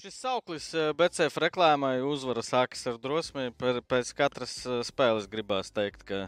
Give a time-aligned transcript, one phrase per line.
[0.00, 3.50] Šis sauklis eh, BCF reklāmai uzvara sākas ar drosmi.
[3.60, 6.20] Pēc katras eh, spēles gribās teikt, ka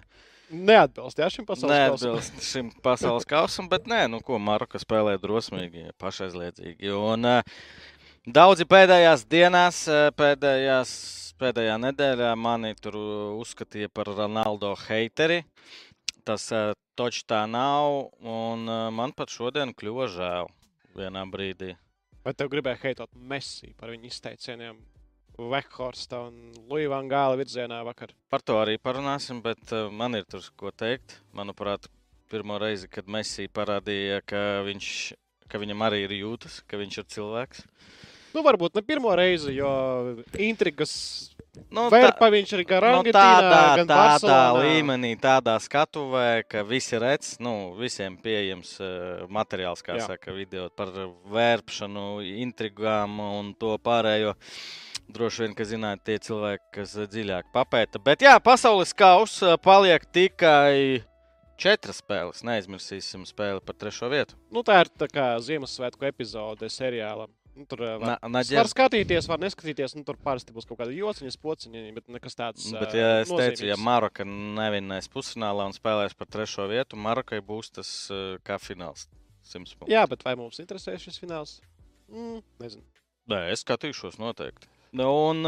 [0.52, 2.42] neatbilst ja, šim pasaules neatbilst kausam.
[2.50, 6.90] šim pasaules kausam, bet nē, nu ko Maroka spēlē drosmīgi, pašaizliedzīgi.
[6.92, 7.62] Un uh,
[8.29, 9.79] daudzi pēdējās dienās,
[10.20, 10.93] pēdējās,
[11.41, 12.98] pēdējā nedēļā mani tur
[13.39, 15.46] uzskatīja par Ronaldo heiteri.
[16.29, 16.45] Tas
[17.00, 20.52] toķis tā nav, un man pat šodien kļuva žēl
[21.00, 21.73] vienā brīdī.
[22.23, 24.77] Vai tev gribēja heitot Messi par viņu izteicieniem
[25.52, 28.12] Vekhorsta un Luīvāna gāla virzienā vakar?
[28.30, 31.16] Par to arī parunāsim, bet uh, man ir tur ko teikt.
[31.34, 31.88] Manuprāt,
[32.30, 34.91] pirmo reizi, kad Messi parādīja, ka, viņš,
[35.50, 37.64] ka viņam arī ir jūtas, ka viņš ir cilvēks.
[38.32, 39.70] Nu, varbūt ne pirmo reizi, jo
[40.41, 40.92] intrigas
[41.72, 44.62] Nu, Vērpa viņš ir gan nu, tādā, gan tādā Barcelonā.
[44.64, 50.06] līmenī, tādā skatuvē, ka visi redz, nu, visiem pieejams uh, materiāls, kā Jā.
[50.08, 50.88] saka, video par
[51.32, 54.33] vērpšanu, intrigām un to pārējo.
[55.12, 58.00] Droši vien, ka zināt tie cilvēki, kas dziļāk papēta.
[58.00, 61.02] Bet jā, pasaules kausa paliek tikai
[61.61, 62.41] četras spēles.
[62.48, 64.41] Neaizmirsīsim spēli par trešo vietu.
[64.48, 67.28] Nu, tā ir tā kā Ziemassvētku epizode seriālam.
[67.53, 69.92] Nu, tur eh, var, Na, var skatīties, var neskatīties.
[69.98, 72.69] Nu, tur parasti būs kaut kāda jociņa, pociņa, bet nekas tāds.
[72.72, 73.58] Bet, ja es nozīmīgs.
[73.61, 78.56] teicu, ja Maroka nevinnēs pusfinālā un spēlēs par trešo vietu, Marokai būs tas uh, kā
[78.62, 79.08] fināls.
[79.91, 81.56] Jā, bet vai mums interesē šis fināls?
[82.08, 82.84] Mm, nezinu.
[83.28, 84.70] Nē, es skatīšos noteikti.
[84.97, 85.42] Nu, un,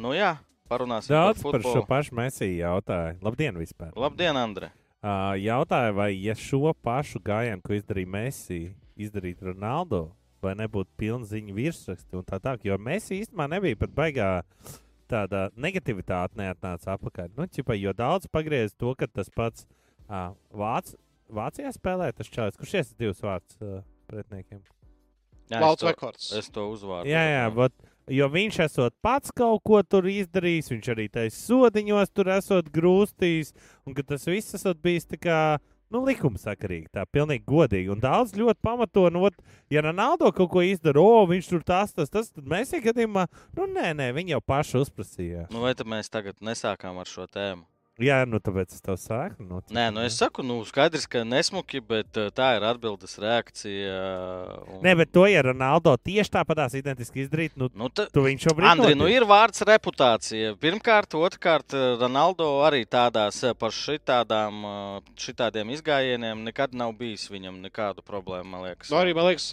[0.00, 0.32] nu jā,
[0.70, 3.18] parunāsim Daudz par, par šo pašu mēsīju jautāju.
[3.22, 3.92] Labdien vispār!
[3.98, 4.72] Labdien, Andre!
[5.02, 8.60] Uh, jautāju, vai ja šo pašu gājienu, ko izdarīja Mēsī,
[9.02, 10.04] izdarītu Ronaldo,
[10.42, 12.66] vai nebūtu pilna ziņa virsraksti un tā tālāk.
[12.68, 14.30] Jo mēs īstenībā nebija pat baigā
[15.12, 17.32] tāda negativitāte neatnāca apakaļ.
[17.36, 19.66] Nu, ķipa, jo daudz pagriez to, ka tas pats
[20.08, 20.94] uh, Vāc,
[21.32, 24.62] Vācijā spēlē tas čalis, kurš ies divus vārdus uh, pretiniekiem.
[25.52, 26.30] Lauts rekords.
[26.36, 27.10] Es to uzvārdu.
[27.10, 27.74] Jā, jā, bet,
[28.12, 33.52] jo viņš esot pats kaut ko tur izdarījis, viņš arī taisa sodiņos tur esot grūstījis,
[33.86, 35.40] un ka tas viss esot bijis tā kā
[35.92, 37.92] nu, likumsakarīgi, tā pilnīgi godīgi.
[37.92, 39.36] Un daudz ļoti pamato, nu, ot,
[39.72, 43.26] ja Ronaldo kaut ko izdara, o, viņš tur tas, tas, tas, tad mēs gadījumā,
[43.58, 45.48] nu, nē, nē, viņi jau paši uzprasīja.
[45.52, 47.66] Nu, vai tad mēs tagad nesākām ar šo tēmu?
[48.00, 49.44] Jā, nu tāpēc es tev saku.
[49.44, 53.98] Nu, Nē, nu es saku, nu skaidrs, ka nesmuki, bet uh, tā ir atbildes reakcija.
[54.64, 54.78] Un...
[54.80, 58.06] Nē, bet to, ja Ronaldo tieši tāpatās identiski izdarīt, nu, nu ta...
[58.08, 58.68] tu viņš šobrīd.
[58.70, 60.54] Andri, nu ir vārds reputācija.
[60.62, 64.64] Pirmkārt, otrkārt, Ronaldo arī tādās par šitādām,
[65.20, 68.88] šitādiem izgājieniem nekad nav bijis viņam nekādu problēmu, man liekas.
[68.88, 69.50] Nu, arī, man liekas,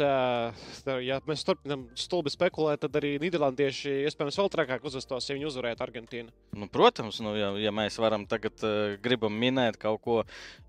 [1.03, 5.83] ja mēs turpinām stulbi spekulēt, tad arī Nīderlandieši iespējams vēl trakāk uzvestos, ja viņi uzvarētu
[5.89, 6.31] Argentīnu.
[6.55, 10.17] Nu, protams, nu, ja, ja mēs varam tagad uh, gribam minēt kaut ko.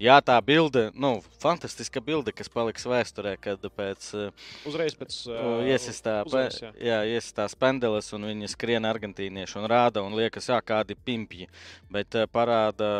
[0.02, 4.10] Jā, tā bilde, nu, fantastiska bilde, kas paliks vēsturē, kad pēc.
[4.16, 5.18] Uh, Uzreiz pēc.
[5.30, 6.72] Uh, iesistā, uzreiz, jā.
[6.90, 11.50] jā, iesistā spendeles un viņi skrien argentīnieši un rāda un liekas, jā, kādi pimpji.
[11.92, 12.90] Bet uh, parāda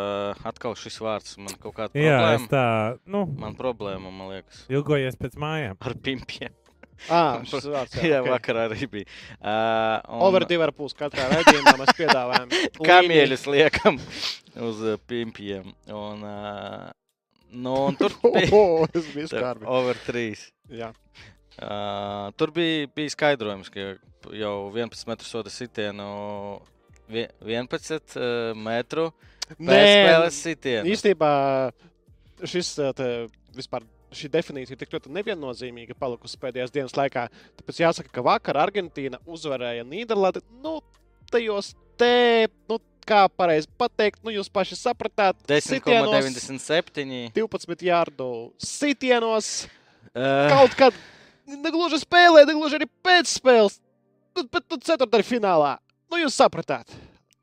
[0.47, 2.37] atkal šis vārds man kaut kāda problēma.
[2.37, 2.67] Jā, tā,
[3.11, 3.25] nu.
[3.41, 4.65] Man problēma, man liekas.
[4.73, 5.81] Ilgojies pēc mājām.
[5.81, 6.60] Ar pimpiem.
[7.09, 7.97] Ah, šis vārds.
[7.99, 9.09] Jā, jā vakarā arī bija.
[9.39, 10.25] Uh, un...
[10.29, 12.53] Over divi ar pus katrā raidījumā mēs piedāvājam.
[12.91, 14.01] Kamieļus liekam
[14.69, 15.73] uz uh, pimpiem.
[15.89, 16.91] Un, uh,
[17.53, 20.45] nu, un tur bija over 3.
[20.81, 20.93] Jā.
[21.61, 23.95] Uh, tur bija, bija skaidrojums, ka
[24.37, 26.07] jau 11 metru soda sitienu,
[27.11, 29.11] 11 uh, metru
[29.51, 30.89] spēles sitienu.
[30.93, 31.31] Īstenībā
[32.49, 33.09] šis te,
[33.57, 33.85] vispār
[34.17, 37.27] šī definīcija tik ļoti neviennozīmīga palikusi pēdējās dienas laikā.
[37.61, 40.43] Tāpēc jāsaka, ka vakar Argentīna uzvarēja Nīderlandi.
[40.65, 40.79] Nu,
[41.31, 47.31] tajos te, nu, kā pareizi pateikt, nu, jūs paši sapratāt, 10,97.
[47.37, 48.31] 12 jārdu
[48.63, 49.53] sitienos.
[50.11, 50.51] Uh.
[50.51, 50.97] Kaut kad
[51.51, 53.79] negluži spēlē, negluži arī pēc spēles,
[54.37, 55.77] bet, bet nu, ceturtajā finālā.
[56.11, 56.93] Nu, jūs sapratāt.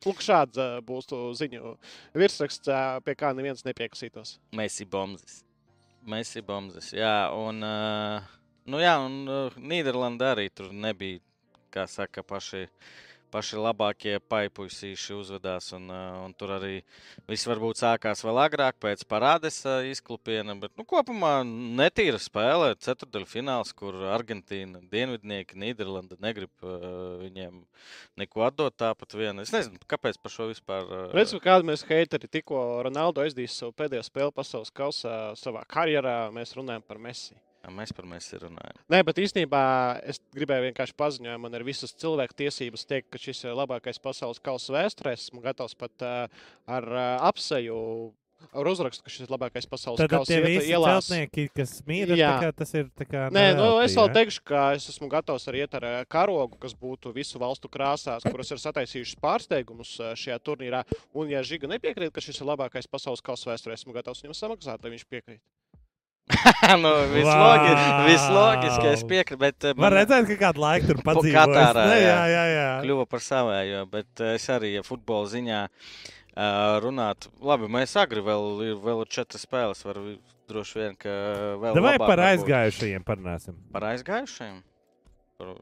[0.06, 1.73] Lūk, šāds uh, būs ziņu
[2.16, 4.38] virsraksts, uh, pie kā neviens nepiekusītos.
[4.56, 5.41] Mēs esam bombas.
[6.07, 6.94] Messi bombas.
[6.95, 8.28] Jā, un, uh,
[8.72, 11.19] nu jā, un uh, Nīderlanda arī tur nebija,
[11.73, 12.63] kā saka, paši,
[13.31, 15.69] paši labākie paipuisīši uzvedās.
[15.77, 16.74] Un, un tur arī
[17.29, 20.56] viss varbūt sākās vēl agrāk, pēc parādes izklupiena.
[20.59, 22.74] Bet nu, kopumā netīra spēle.
[22.83, 27.63] Ceturdaļa fināls, kur Argentīna, Dienvidnieki, Nīderlanda negrib uh, viņiem
[28.21, 28.77] neko atdot.
[28.77, 29.45] Tāpat viena.
[29.45, 30.85] Es nezinu, kāpēc par šo vispār.
[30.85, 36.19] Uh, Redz, kāda mēs heiteri tikko Ronaldo aizdīs savu pēdējo spēli pasaules kausā savā karjerā.
[36.35, 37.38] Mēs runājam par Messi.
[37.74, 38.78] Mēs par Mēsiju runājam.
[38.94, 39.64] Nē, bet īstenībā
[40.08, 44.40] es gribēju vienkārši paziņot, man ir visas cilvēku tiesības teikt, ka šis ir labākais pasaules
[44.44, 45.18] kausa vēsturē.
[45.18, 48.14] Esmu gatavs pat uh, ar uh, apseju
[48.54, 51.08] ar uzrakstu, ka šis ir labākais pasaules Tad kausa tie iet- visi ielās.
[51.08, 51.74] celtnieki, kas
[52.46, 53.24] kā tas ir tā kā.
[53.34, 56.60] Nē, nu, nevelti, es vēl teikšu, ka es esmu gatavs arī iet ar eh, karogu,
[56.62, 60.84] kas būtu visu valstu krāsās, kuras ir sataisījušas pārsteigumus eh, šajā turnīrā.
[61.14, 64.84] Un, ja Žiga nepiekrīt, ka šis ir labākais pasaules kausa vēsturē, esmu gatavs viņam samaksāt,
[64.84, 65.42] lai viņš piekrīt.
[66.83, 68.03] nu, vislogi, Vau!
[68.07, 71.38] vislogiskais piekrīt, bet eh, Var man redzēt, ka kādu laiku tur padzīvojas.
[71.38, 72.18] Katārā, Ne, jā.
[72.33, 77.29] jā, jā, kļuva par savējo, bet eh, es arī ja futbola ziņā uh, runāt.
[77.39, 80.01] Labi, mēs agri vēl ir vēl četras spēles, var
[80.51, 81.15] droši vien, ka
[81.63, 83.56] vēl Vai par aizgājušajiem parunāsim?
[83.71, 84.59] Par aizgājušajiem?
[85.39, 85.56] Par,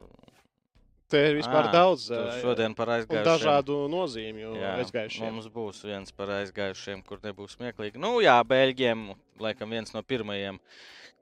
[1.08, 2.08] Te ir vispār Ā, daudz
[2.40, 3.28] šodien par un aizgājušajiem.
[3.28, 5.28] dažādu nozīmju Jā, aizgājušiem.
[5.30, 8.00] Mums būs viens par aizgājušiem, kur nebūs smieklīgi.
[8.02, 9.04] Nu, jā, Beļģiem,
[9.38, 10.58] laikam, viens no pirmajiem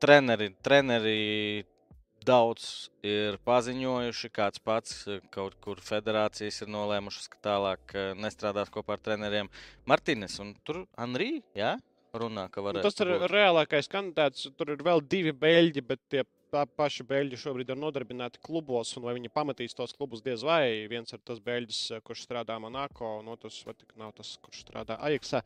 [0.00, 1.64] treneri, treneri
[2.24, 4.30] daudz ir paziņojuši.
[4.32, 9.50] Kāds pats eh, kaut kur federācijas ir nolēmušas, ka tālāk eh, nestrādās kopā ar treneriem.
[9.90, 11.74] Martīnes un tur Anrī, jā,
[12.14, 13.28] runā, Nu, tas ir būt.
[13.32, 14.48] reālākais kandidāts.
[14.56, 18.92] Tur ir vēl divi beļģi, bet tie pa- paši beļģi šobrīd ir nodarbināti klubos.
[18.96, 20.86] Un vai viņi pamatīs tos klubus, diez vai.
[20.90, 23.64] Viens ir tas beļģis, eh, kurš strādā Monako, un otrs
[23.98, 25.42] nav tas, kurš strādā Ajaxā.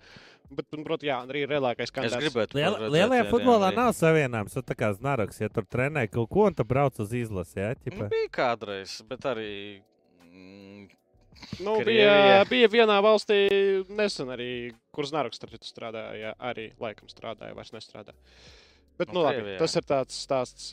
[0.50, 2.22] Bet, nu, protams, jā, arī ir reālākais Es kandidāts.
[2.26, 3.76] gribētu Liel, redzēt lielajā arī futbolā Henrī.
[3.76, 4.54] nav savienojums.
[4.68, 7.54] Tā kā Znaroks, ja tur trenē kaut ko, un tad brauc uz izlasi.
[7.60, 8.08] Jā, Nu, ķipa.
[8.10, 9.80] bija kādreiz, bet arī.
[10.22, 10.88] Mm,
[11.60, 12.44] Nu, bija, Krievija.
[12.50, 16.34] bija vienā valstī nesen arī, kur Znaroks strādāja.
[16.40, 18.12] Arī laikam strādāja, vairs nestrādā.
[18.98, 20.72] Bet, Nu, nu, labi, tas ir tāds stāsts,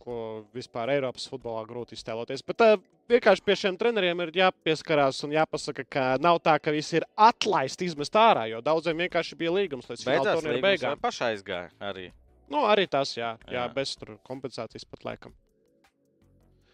[0.00, 0.14] ko
[0.56, 2.40] vispār Eiropas futbolā grūti iztēloties.
[2.48, 2.70] Bet ā,
[3.12, 7.84] vienkārši pie šiem treneriem ir jāpieskarās un jāpasaka, ka nav tā, ka visi ir atlaisti,
[7.90, 10.96] izmest ārā, jo daudziem vienkārši bija līgums līdz fināla beigām.
[11.04, 12.08] pašā aizgāja arī.
[12.50, 13.66] Nu, arī tas, jā, jā, Jā.
[13.74, 15.36] bez tur kompensācijas pat laikam.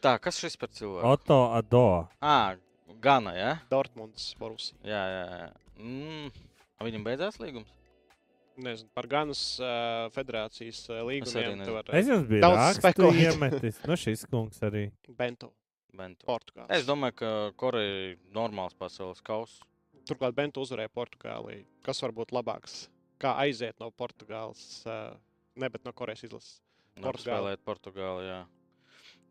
[0.00, 1.08] Tā, kas šis par cilvēku?
[1.08, 2.08] Oto Ado.
[2.22, 2.56] Ā,
[3.02, 3.50] Gana, jā?
[3.68, 4.78] Dortmunds, Borusija.
[4.86, 5.48] Jā, jā, jā.
[5.82, 6.30] Mm.
[6.78, 7.68] a Viņam beidzās līgums.
[8.56, 11.50] Nezinu, par Ganas uh, federācijas uh, līgumiem.
[11.52, 11.64] nezinu.
[11.68, 12.78] tu vari- Es jums biju Daudz
[13.20, 13.80] iemetis.
[13.84, 14.86] Nu, šis kungs arī.
[15.08, 15.50] Bento,
[15.92, 16.24] Bentu.
[16.28, 16.70] Portugāls.
[16.72, 19.64] Es domāju, ka Koreja ir normāls pasaules kausa.
[20.08, 21.64] Turklāt Bento uzvarēja Portugālī.
[21.84, 22.86] Kas var būt labāks?
[23.20, 25.16] Kā aiziet no Portugāles, uh,
[25.56, 26.60] ne bet no Korejas izlases.
[26.96, 27.26] Var Portugāli.
[27.26, 28.28] spēlēt Portugāli.
[28.30, 28.40] Jā.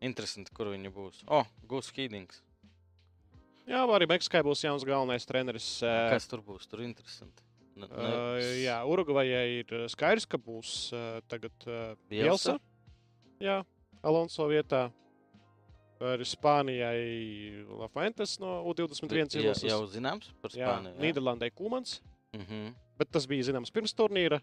[0.06, 1.22] Interesanti, kur viņi būs.
[1.26, 2.42] O, oh, Gus Hīdings.
[3.66, 5.66] Jā, arī Meksikai būs jauns galvenais treneris.
[5.82, 6.68] Uh, Kas tur būs?
[6.70, 7.45] Tur interesanti.
[7.76, 12.54] Ne, uh, jā, Urugvajai ir uh, skaidrs, ka būs uh, tagad uh, Bielsa?
[13.42, 13.58] Jā,
[14.02, 14.86] Alonso vietā.
[16.00, 19.64] Arī Spānijai Lafuentes no U21 Jā, izlases.
[19.70, 20.92] jau zināms par Jā, Spāniju.
[20.96, 21.00] jā?
[21.04, 22.00] Nīderlandē Kumans.
[22.36, 22.74] Mhm.
[22.98, 24.40] bet tas bija zināms pirms turnīra.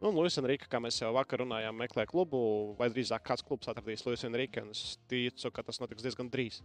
[0.00, 4.04] Nu, Luis Enrique, kā mēs jau vakar runājām, meklē klubu, vai drīzāk kāds klubs atradīs
[4.06, 4.62] Luis Enrique.
[4.62, 6.60] un Es ticu, ka tas notiks diezgan drīz.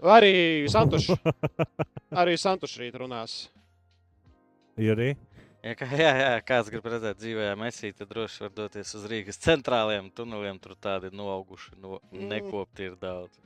[0.00, 1.10] Arī Santušs.
[2.16, 3.48] arī Santušs rīt runās.
[4.80, 5.10] Jurī.
[5.60, 9.36] Jā, kā, jā, jā, kāds grib redzēt dzīvē, Mēsī, tad droši var doties uz Rīgas
[9.44, 10.56] centrālajiem tuneliem.
[10.64, 12.30] Tur tādi noauguši, no, Mm.
[12.32, 13.36] nekopti ir daudz.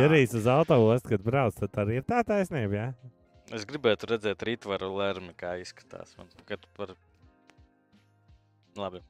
[0.00, 2.74] Jurīs uz autoostu, kad brauc, tad arī ir tā taisnība.
[2.74, 2.88] Jā?
[3.54, 6.16] Es gribētu redzēt rītvaru lērmi, kā izskatās.
[6.18, 6.96] Man, kad par...
[8.76, 9.02] Labi,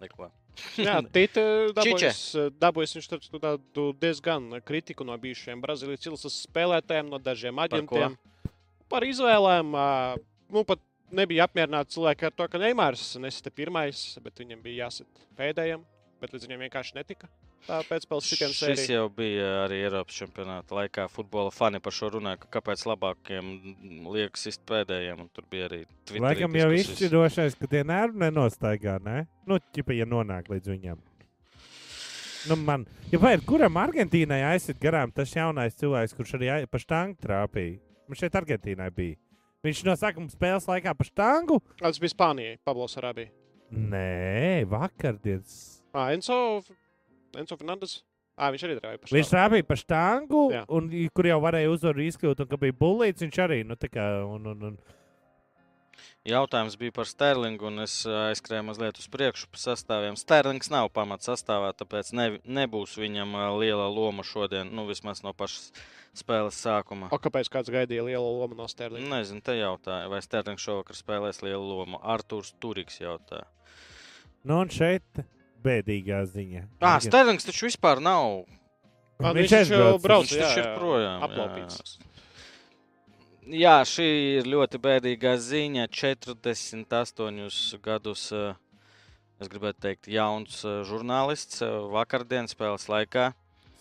[0.00, 0.30] neko.
[0.78, 1.72] Jā, Tita Čiče.
[1.74, 2.22] dabūjis,
[2.60, 3.08] dabūjis viņš
[3.42, 7.66] tādu diezgan kritiku no bijušajiem Brazīlijas spēlētājiem, no dažiem ko?
[7.66, 8.16] aģentiem.
[8.88, 9.74] Par izvēlēm.
[9.74, 9.90] ā,
[10.46, 10.78] Nu, pat
[11.14, 15.84] nebija apmierināti cilvēki ar to, ka Neimārs nesita pirmais, bet viņam bija jāsit pēdējiem.
[16.20, 17.28] Bet līdz viņam vienkārši netika.
[17.66, 18.94] Tā pēcspēles sitiens Šis sērija.
[18.94, 21.08] jau bija arī Eiropas čempionāta laikā.
[21.10, 23.48] Futbola fani par šo runāja, ka kāpēc labākiem
[24.14, 25.24] liekas izt pēdējiem.
[25.24, 29.26] un Tur bija arī Twitterī Laikam jau izšķirošais, ka tie nervi nenostaigā, ne?
[29.50, 31.02] Nu, ķipa, ja nonāk līdz viņam.
[32.46, 37.18] Nu, man, ja vajag, kuram Argentīnai aiziet garām tas jaunais cilvēks, kurš arī pa štangu
[37.26, 37.80] trāpīja?
[38.06, 39.18] Man šeit Argentīnai bija.
[39.64, 41.60] Viņš no sākuma spēles laikā pa štangu?
[41.80, 43.32] Tas bija Spānijai, Pablo Sarabija.
[43.72, 45.80] Nē, vakardienas.
[45.96, 46.60] Ah, Enzo,
[47.36, 48.02] Enzo Fernandes.
[48.36, 49.14] Ah, viņš arī darīja pašu.
[49.16, 50.62] Viņš trāpīja pa štangu, Jā.
[50.76, 53.62] un, kur jau varēja uzvaru izkļūt, un ka bija bulīts, viņš arī.
[53.64, 54.76] Nu, tā kā, un, un, un,
[56.26, 60.16] Jautājums bija par Sterlingu, un es ā, aizskrēju mazliet uz priekšu par sastāviem.
[60.18, 65.30] Sterlings nav pamats sastāvā, tāpēc ne, nebūs viņam ā, liela loma šodien, nu vismaz no
[65.38, 65.68] pašas
[66.16, 67.12] spēles sākuma.
[67.14, 69.06] O, kāpēc kāds gaidīja lielu lomu no Sterlinga?
[69.12, 72.00] Nezinu, te jautāja, vai Sterlings šovakar spēlēs lielu lomu.
[72.02, 73.46] Arthurs Turīgs jautāja.
[74.42, 75.22] nu, un šeit
[75.62, 76.66] bēdīgā ziņa.
[76.80, 78.42] Ah, Sterlings taču vispār nav.
[79.22, 81.14] Ah, Viņš viņš jau brauc, Viņš jā, taču ir jā, projām.
[81.22, 81.28] jā.
[81.30, 81.78] Aplaupīts.
[81.80, 82.05] Jā,
[83.86, 84.06] šī
[84.40, 85.86] ir ļoti bēdīga ziņa.
[85.94, 88.54] 48 gadus, eh,
[89.40, 93.32] es gribētu teikt, jauns eh, žurnālists eh, vakardienas spēles laikā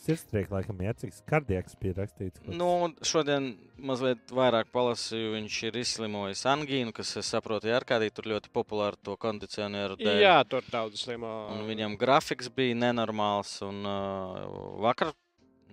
[0.05, 2.37] Sirdstrieks, laikam, ir cik kardiaks bija rakstīts.
[2.37, 2.53] kas.
[2.53, 3.55] Nu, šodien
[3.89, 5.31] mazliet vairāk palasīju.
[5.33, 10.21] Viņš ir izslimojis angīnu, kas, es saprotu, ir ārkārtīgi tur ļoti populāra to kondicionieru dēļ.
[10.21, 11.31] Jā, tur daudz slimo.
[11.55, 13.57] Un viņam grafiks bija nenormāls.
[13.65, 14.45] Un, uh,
[14.85, 15.15] vakar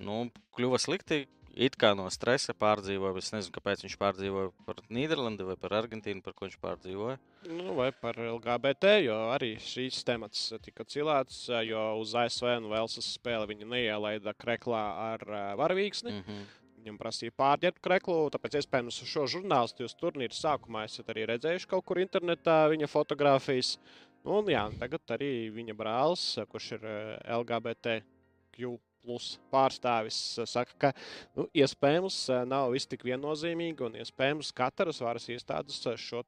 [0.00, 0.24] nu,
[0.56, 1.26] kļuva slikti.
[1.52, 3.18] It kā no stresa pārdzīvoja.
[3.20, 7.18] Es nezinu, kāpēc viņš pārdzīvoja par Nīderlandi vai par Argentīnu, par ko viņš pārdzīvoja.
[7.50, 13.10] Nu, vai par LGBT, jo arī šīs temats tika cilāts, jo uz ASV un Velsas
[13.18, 14.82] spēli viņa neielaida kreklā
[15.12, 16.12] ar uh, varavīksni.
[16.12, 16.46] Mm -hmm.
[16.82, 21.84] Viņam prasīja pārģērbt kreklu, tāpēc iespējams šo žurnālistu jūs turnīru sākumā esat arī redzējuši kaut
[21.84, 23.76] kur internetā viņa fotogrāfijas.
[23.76, 30.76] Nu, Un, jā, tagad arī viņa brālis, kurš ir eh, LGBTQ plus pārstāvis, eh, saka,
[30.78, 30.90] ka
[31.36, 36.22] nu, iespējams eh, nav viss tik viennozīmīgi un iespējams katras varas iestādes eh, šo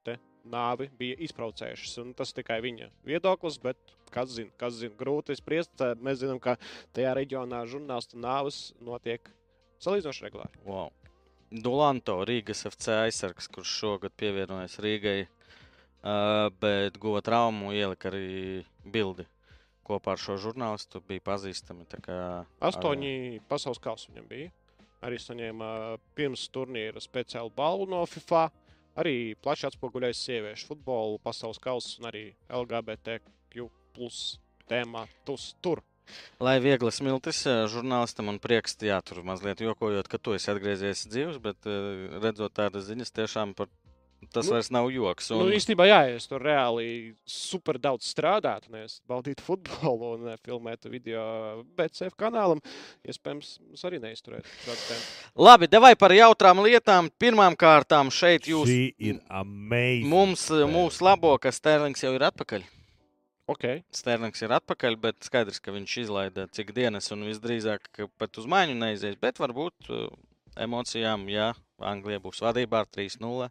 [0.45, 2.13] nāvi bija izbraucējušas.
[2.19, 3.79] Tas tikai viņa viedoklis, bet
[4.13, 5.81] kas zina, kas zina, grūti spriest.
[5.97, 6.57] Mēs zinām, ka
[6.93, 9.31] tajā reģionā žurnālistu nāves notiek
[9.81, 10.61] salīdzinoši regulāri.
[10.67, 10.91] Wow.
[11.49, 15.19] Dulanto, Rīgas FC aizsargs, kurš šogad pievienojas Rīgai,
[16.61, 19.25] bet guva traumu, ielika arī bildi.
[19.85, 21.85] Kopā ar šo žurnālistu bija pazīstami.
[22.65, 24.53] Astoņi pasaules kausi viņam bija.
[25.05, 25.67] Arī saņēma
[26.17, 28.47] pirms turnīra speciālu balvu no FIFA.
[28.97, 34.39] Arī plaši atspoguļojas sieviešu futbolu, pasaules kausa un arī LGBTQ plus
[34.71, 35.83] tēmātus tur.
[36.43, 37.41] Lai viegli smiltis
[37.73, 41.65] žurnālistam un prieks, jā, tur mazliet jokojot, ka tu esi atgriezies dzīves, bet
[42.21, 43.71] redzot tādas ziņas, tiešām par,
[44.31, 45.29] tas Nu, vairs nav joks.
[45.31, 45.43] Un...
[45.45, 50.91] Nu, īstenībā, jā, es tur reāli super daudz strādātu, nevis baudītu futbolu un eh, filmētu
[50.93, 51.23] video
[51.77, 52.61] BCF kanālam,
[53.07, 54.49] iespējams, es arī neizturētu.
[55.39, 57.11] Labi, devai par jautrām lietām.
[57.21, 58.81] Pirmām kārtām šeit jūs Šī
[59.11, 60.09] ir amazing.
[60.11, 62.65] mums, eh, mūsu labo, ka Sterlings jau ir atpakaļ.
[63.45, 68.39] Ok, Sterlings ir atpakaļ, bet skaidrs, ka viņš izlaida cik dienas un visdrīzāk ka pat
[68.41, 69.19] uz maiņu neizies.
[69.21, 70.07] Bet varbūt uh,
[70.65, 73.49] emocijām, ja Anglija būs vadībā ar 3-0,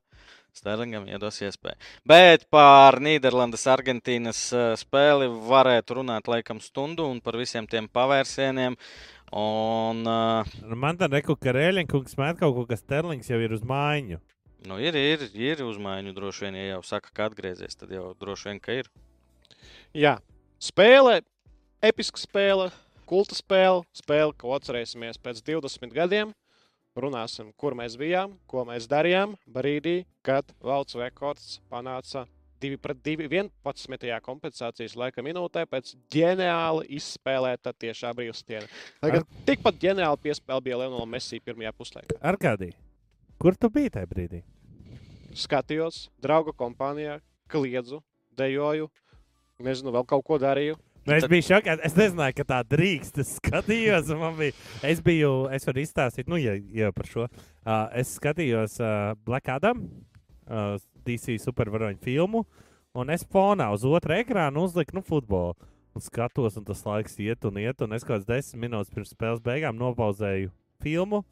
[0.54, 1.76] Sterlingam iedos iespēju.
[2.06, 8.76] Bet par Nīderlandes, Argentīnas uh, spēli varētu runāt laikam stundu un par visiem tiem pavērsieniem.
[9.34, 13.64] Un, uh, Man tā reku, ka Rēļņkungs met kaut ko, kas Sterlings jau ir uz
[13.66, 14.20] mājiņu.
[14.70, 18.48] nu, ir, ir, ir uzmaiņu droši vien, ja jau saka, ka atgriezies, tad jau droši
[18.48, 18.88] vien, ka ir.
[19.92, 20.14] Jā,
[20.62, 21.18] spēle,
[21.84, 22.70] episka spēle,
[23.10, 26.32] kulta spēle, spēle, ko atcerēsimies pēc 20 gadiem.
[26.94, 32.22] Runāsim, kur mēs bijām, ko mēs darījām brīdī, kad valsts rekords panāca
[32.62, 34.20] 2 pret 2 11.
[34.22, 38.70] kompensācijas laika minūtē pēc ģeniāli izspēlēta tiešā brīvstiena.
[39.02, 42.20] Tagad tikpat ģeniāli piespēle bija Leonolam Messi pirmajā puslaikā.
[42.22, 42.70] Arkādī,
[43.42, 44.44] kur tu biji tajā brīdī?
[45.34, 47.18] Skatījos, draugu kompānijā,
[47.50, 48.04] kliedzu,
[48.38, 48.86] dejoju,
[49.66, 50.78] nezinu, vēl kaut ko darīju.
[51.04, 51.76] Nu, es biju šokā.
[51.84, 53.20] Es nezināju, ka tā drīkst.
[53.20, 54.56] Es skatījos, un man bija.
[54.86, 57.26] Es biju, es varu izstāstīt, nu, ja, ja par šo.
[57.28, 59.84] Uh, es skatījos uh, Black Adam,
[60.48, 62.44] uh, DC supervaroņu filmu,
[62.96, 65.70] un es fonā uz otru ekrānu uzliku, nu, futbolu.
[65.94, 69.12] Un skatos, un tas laiks iet un iet, un es kaut kāds desmit minūtes pirms
[69.14, 70.50] spēles beigām nopauzēju
[70.82, 71.22] filmu.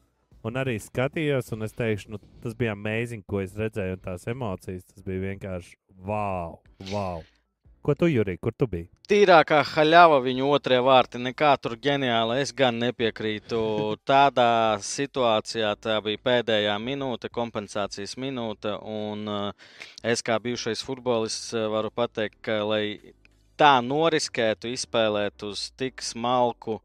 [0.43, 4.27] Un arī skatījos, un es teikšu, nu, tas bija amazing, ko es redzēju, un tās
[4.27, 4.85] emocijas.
[4.91, 6.59] Tas bija vienkārši wow,
[6.91, 7.23] wow.
[7.83, 8.85] Ko tu, Jurī, kur tu biji?
[9.11, 12.37] Tīrākā haļāva viņa otrie vārti, nekā tur ģeniāli.
[12.39, 13.59] Es gan nepiekrītu.
[14.07, 18.77] Tādā situācijā tā bija pēdējā minūte, kompensācijas minūte.
[18.87, 22.85] Un uh, es kā bijušais futbolists uh, varu pateikt, ka lai
[23.59, 26.79] tā noriskētu izspēlēt uz tik smalku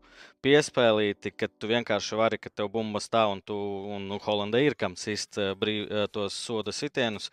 [0.45, 3.57] piespēlīti, ka tu vienkārši vari, ka tev bumba stāv un, tu,
[3.97, 7.31] un nu, Holandē ir kam sist uh, brīv, uh, tos soda sitienus.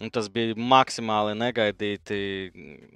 [0.00, 2.18] Un tas bija maksimāli negaidīti.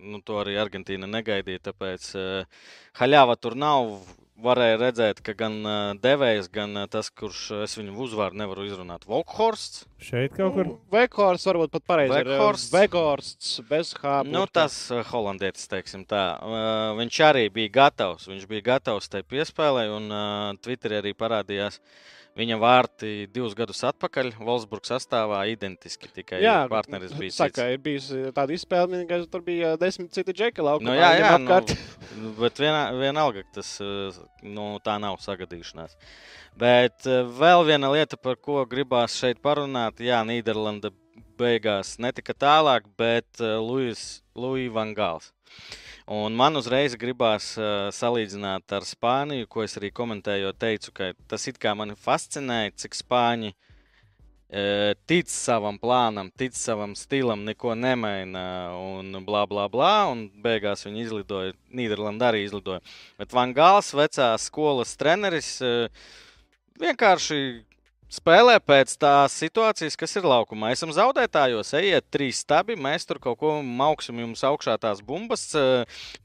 [0.00, 1.66] Nu, to arī Argentīna negaidīja.
[1.68, 2.68] Tāpēc uh,
[3.00, 3.98] haļāva tur nav.
[4.44, 8.64] Varēja redzēt, ka gan uh, devējs, gan uh, tas, kurš uh, es viņu uzvārdu nevaru
[8.66, 9.84] izrunāt, Volkhorsts.
[10.02, 10.70] Šeit kaut kur.
[10.90, 12.16] Vekhorsts varbūt pat pareizi.
[12.18, 12.72] ir, Weghorsts.
[12.74, 14.16] Vekhorsts bez H.
[14.26, 16.24] Nu, tas uh, holandietis, teiksim tā.
[16.42, 18.26] Uh, viņš arī bija gatavs.
[18.32, 21.80] Viņš bija gatavs tai piespēlē, un uh, Twitterī arī parādījās
[22.38, 24.32] viņa vārti divus gadus atpakaļ.
[24.42, 27.34] Wolfsburgas sastāvā identiski tikai Jā, partneris bija.
[27.36, 30.90] Saka, ir bijusi tāda izspēle, ka tur bija desmit citi džeki laukumā.
[30.90, 31.74] Nu, jā, jā apkārt.
[32.18, 35.96] nu, bet vienā, vienalga, ka tas uh, nu, tā nav sagadīšanās.
[36.58, 40.92] Bet uh, vēl viena lieta, par ko gribās šeit parunāt, jā, Nīderlanda
[41.38, 45.32] beigās netika tālāk, bet uh, Luis Van Gals.
[46.04, 51.49] Un man uzreiz gribās uh, salīdzināt ar Spāniju, ko es arī komentēju, teicu, ka tas
[51.49, 53.54] it kā mani fascinēja, cik Spāņi
[54.54, 54.64] e,
[55.08, 58.44] tic savam plānam, tic savam stilam, neko nemaina
[58.76, 59.94] un bla bla bla.
[60.12, 62.84] Un beigās viņi izlidoja, Nīderlandē arī izlidoja.
[63.16, 65.88] Bet Van Gāls, vecās skolas treneris, e,
[66.84, 67.40] vienkārši
[68.12, 70.73] spēlē pēc tās situācijas, kas ir laukumā.
[70.75, 75.46] Esam zaudētājos, ejiet trīs stabi, mēs tur kaut ko mauksim jums augšā tās bumbas,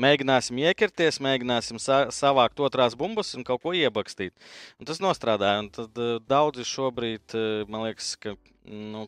[0.01, 4.35] mēģināsim ieķerties, mēģināsim sa savākt otrās bumbas un kaut ko iebakstīt.
[4.79, 5.65] Un tas nostrādāja.
[5.65, 7.37] Un tad daudzi šobrīd,
[7.69, 8.35] man liekas, ka.
[8.69, 9.07] Nu,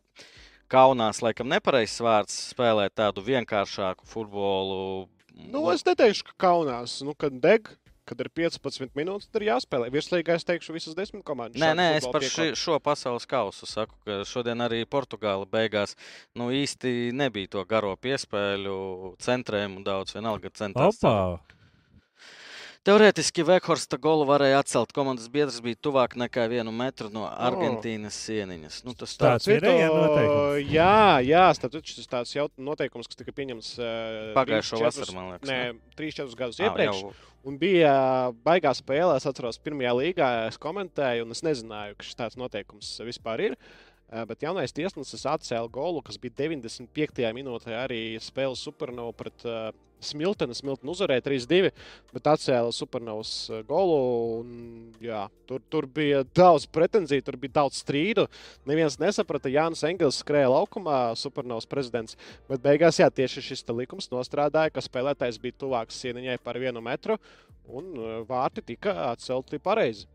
[0.71, 5.09] Kaunās, laikam, nepareizs vārds spēlēt tādu vienkāršāku futbolu.
[5.51, 6.93] Nu, es neteikšu, ka kaunās.
[7.03, 7.67] Nu, kad deg,
[8.11, 9.87] kad ir 15 minūtes, tad ir jāspēlē.
[9.93, 11.61] Virslīgā es teikšu, visas desmit komandas.
[11.61, 15.95] Nē, nē, es par ši, šo pasaules kausu saku, ka šodien arī Portugāla beigās
[16.35, 18.75] nu, īsti nebija to garo piespēļu,
[19.23, 20.99] centrējumu daudz, vienalga centās.
[22.81, 24.89] Teorētiski Vekhorsta golu varēja atcelt.
[24.97, 28.23] Komandas biedrs bija tuvāk nekā vienu metru no Argentīnas oh.
[28.25, 28.79] sieniņas.
[28.87, 30.71] Nu, tas tāds ir noteikums.
[30.73, 35.51] Jā, jā tas ir tāds noteikums, kas tika pieņemts uh, pagājušo vasaru, man liekas.
[35.51, 35.59] Nē,
[35.99, 37.03] 3-4 gadus iepriekš.
[37.05, 37.13] Jau.
[37.45, 37.93] Un bija
[38.45, 42.95] baigā spēlē, es atceros, pirmajā līgā es komentēju, un es nezināju, ka šis tāds noteikums
[43.05, 43.59] vispār ir.
[44.11, 47.23] Bet jaunais tiesnesis atcēla golu, kas bija 95.
[47.37, 49.69] minūtē arī spēles supernovu pret uh,
[50.01, 50.55] Smiltena.
[50.57, 51.71] Smiltena uzvarēja 3-2,
[52.15, 53.31] bet atcēla supernovas
[53.69, 53.97] golu.
[54.41, 54.53] Un,
[55.03, 58.25] jā, tur, tur bija daudz pretenziju, tur bija daudz strīdu.
[58.69, 62.17] Neviens nesaprata, Jānis Engels skrēja laukumā, supernovas prezidents.
[62.49, 67.19] Bet beigās jā, tieši šis likums nostrādāja, ka spēlētājs bija tuvāks sieniņai par vienu metru,
[67.69, 67.93] un
[68.27, 70.09] vārti tika atcelti pareizi.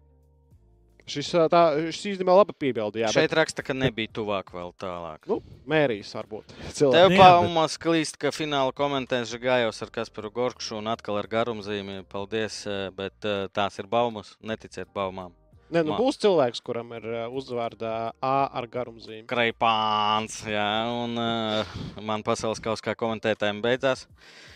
[1.06, 1.60] Šis, tā,
[1.94, 3.12] šis īstenībā labi piebildīja.
[3.14, 3.36] Šeit bet...
[3.38, 5.28] raksta, ka nebija tuvāk vēl tālāk.
[5.30, 5.38] Nu,
[5.70, 6.54] mērījis varbūt.
[6.74, 6.96] Cilvēki.
[6.98, 12.00] Tev paumās klīst, ka fināla komentēs Žagājos ar Kasparu Gorkšu un atkal ar garumzīmi.
[12.10, 12.64] Paldies,
[12.98, 14.34] bet tās ir baumas.
[14.42, 15.30] Neticiet baumām.
[15.70, 19.24] Nē, nu, būs cilvēks, kuram ir uzvārdā A ar garumzīmi.
[19.30, 24.04] Kreipāns, jā, un uh, man pasaules kauskā komentētājiem beidzās.
[24.06, 24.52] Uh,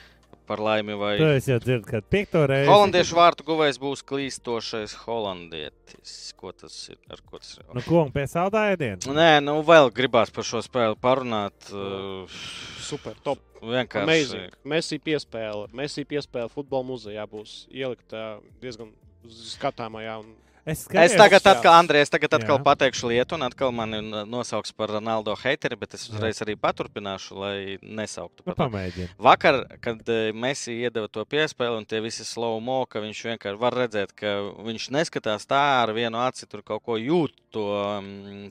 [0.50, 0.97] par laimi.
[0.99, 1.14] Vai...
[1.21, 2.71] To es jau dzirdu, kad piekto reizi.
[2.71, 6.16] Holandiešu vārtu guvējs būs klīstošais holandietis.
[6.40, 6.99] Ko tas ir?
[7.12, 7.69] Ar ko tas ir?
[7.76, 9.07] Nu, ko un pēc saldājiem?
[9.14, 11.71] Nē, nu vēl gribās par šo spēli parunāt.
[11.71, 12.40] Uh,
[12.83, 13.45] Super, top.
[13.61, 14.47] Vienkārši.
[14.73, 15.66] Mēsī piespēle.
[15.76, 18.88] Mēsī piespēle futbola muzejā būs ieliktā diezgan
[19.28, 20.30] skatāmajā un
[20.70, 22.62] Es, es tagad, atkal, Andrej, es tagad atkal jā.
[22.66, 23.98] pateikšu lietu, un atkal mani
[24.30, 28.68] nosauks par Ronaldo hateri, bet es uzreiz arī paturpināšu, lai nesauktu par to.
[28.70, 33.24] Nu, Vakar, kad eh, Messi iedeva to piespēli, un tie visi slow mo, ka viņš
[33.33, 34.37] vienkārši var redzēt, ka
[34.68, 37.66] viņš neskatās tā ar vienu aci, tur kaut ko jūt, to,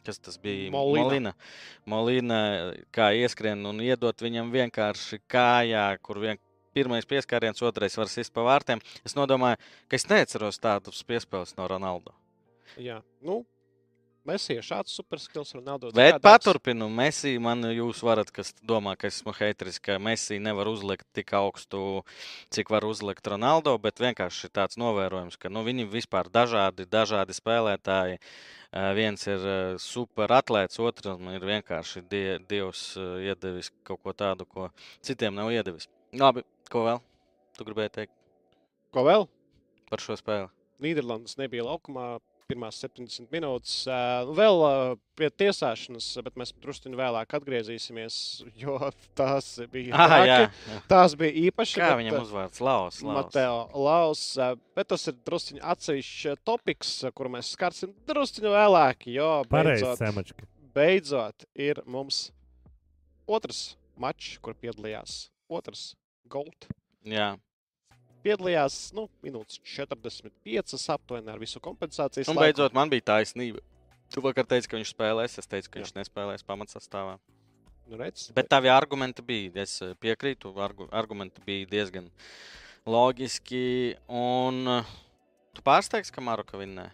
[0.04, 1.06] kas tas bija, Molina.
[1.06, 1.34] Molina.
[1.90, 2.42] Molina,
[2.96, 6.49] kā ieskrien un iedot viņam vienkārši kājā, kur vienkārši
[6.80, 8.82] pirmais pieskāriens, otrais var sist pa vārtiem.
[9.04, 9.60] Es domāju,
[9.92, 12.16] ka es neatceros tādus piespēles no Ronaldo.
[12.80, 13.44] Jā, nu,
[14.28, 15.90] Mēsija šāds superskills, Ronaldo.
[15.96, 21.08] Bet paturpinu, Mēsī, man jūs varat, kas domā, ka esmu heiteris, ka Mēsī nevar uzlikt
[21.16, 22.04] tik augstu,
[22.54, 28.20] cik var uzlikt Ronaldo, bet vienkārši tāds novērojums, ka nu, viņi vispār dažādi, dažādi spēlētāji.
[29.00, 29.46] Viens ir
[29.82, 34.70] super atlēts, otrs ir vienkārši die, Dievs iedevis kaut ko tādu, ko
[35.02, 35.90] citiem nav iedevis.
[36.18, 37.00] Labi, Ko vēl?
[37.58, 38.12] Tu gribēji teikt?
[38.94, 39.24] Ko vēl?
[39.90, 40.52] Par šo spēli.
[40.84, 42.20] Nīderlandes nebija laukumā.
[42.50, 43.74] Pirmās 70 minūtes.
[43.86, 48.16] Uh, vēl uh, pie tiesāšanas, bet mēs drusku vēlāk atgriezīsimies,
[48.64, 48.78] jo
[49.18, 50.80] tās bija, ah, jā, jā.
[50.90, 51.78] tās bija īpašas.
[51.78, 53.02] Kā bet, viņam uzvārds Laus?
[53.06, 53.20] Laus.
[53.20, 54.24] Mateo Laus.
[54.78, 59.10] Bet tas ir drusku atsevišķs topiks, kuru mēs skarsim drusku vēlāk.
[59.14, 60.34] Jo beidzot,
[60.74, 62.28] beidzot ir mums
[63.30, 65.94] otrs mačs, kur piedalījās otrs
[66.30, 66.70] Gold.
[67.08, 67.34] Jā.
[68.24, 72.30] Piedalījās nu, minūtes 45 aptuveni ar visu kompensācijas.
[72.30, 73.64] Un beidzot, man bija taisnība.
[74.10, 75.86] Tu vakar teici, ka viņš spēlēs, es teicu, ka Jā.
[75.86, 77.20] viņš nespēlēs pamatsastāvā.
[77.90, 82.10] Nu, redz, bet tavi argumenti bija, es eh, piekrītu, argu, argumenti bija diezgan
[82.90, 83.96] loģiski.
[84.14, 84.92] Un uh,
[85.58, 86.90] tu pārsteigsi, ka Maroka vinnē?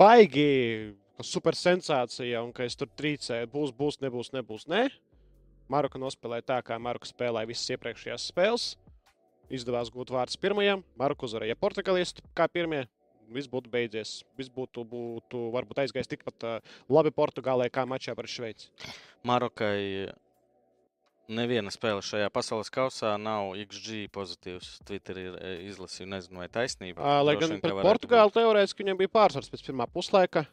[0.00, 4.66] Baigi super sensācija, un ka es tur trīcēju, būs, būs, nebūs, nebūs.
[4.72, 4.86] Ne?
[5.72, 8.66] Maroka nospēlēja tā, kā Maroka spēlēja visas iepriekšējās spēles.
[9.52, 12.84] Izdevās gūt vārdus pirmajam, Maroka uzvarēja portugālistu kā pirmie.
[13.32, 14.18] Viss būtu beidzies.
[14.36, 16.44] Viss būtu, būtu varbūt aizgājis tikpat
[16.92, 18.68] labi Portugālē, kā mačā pret Šveici.
[19.24, 20.10] Marokai
[21.32, 24.74] neviena spēle šajā pasaules kausā nav XG pozitīvs.
[24.84, 25.30] Twitterī
[25.70, 27.00] izlasīju, nezinu, vai taisnība.
[27.00, 30.44] Uh, lai gan pret Portugāli teorētiski viņam bija pārsvars pēc pirmā puslaika.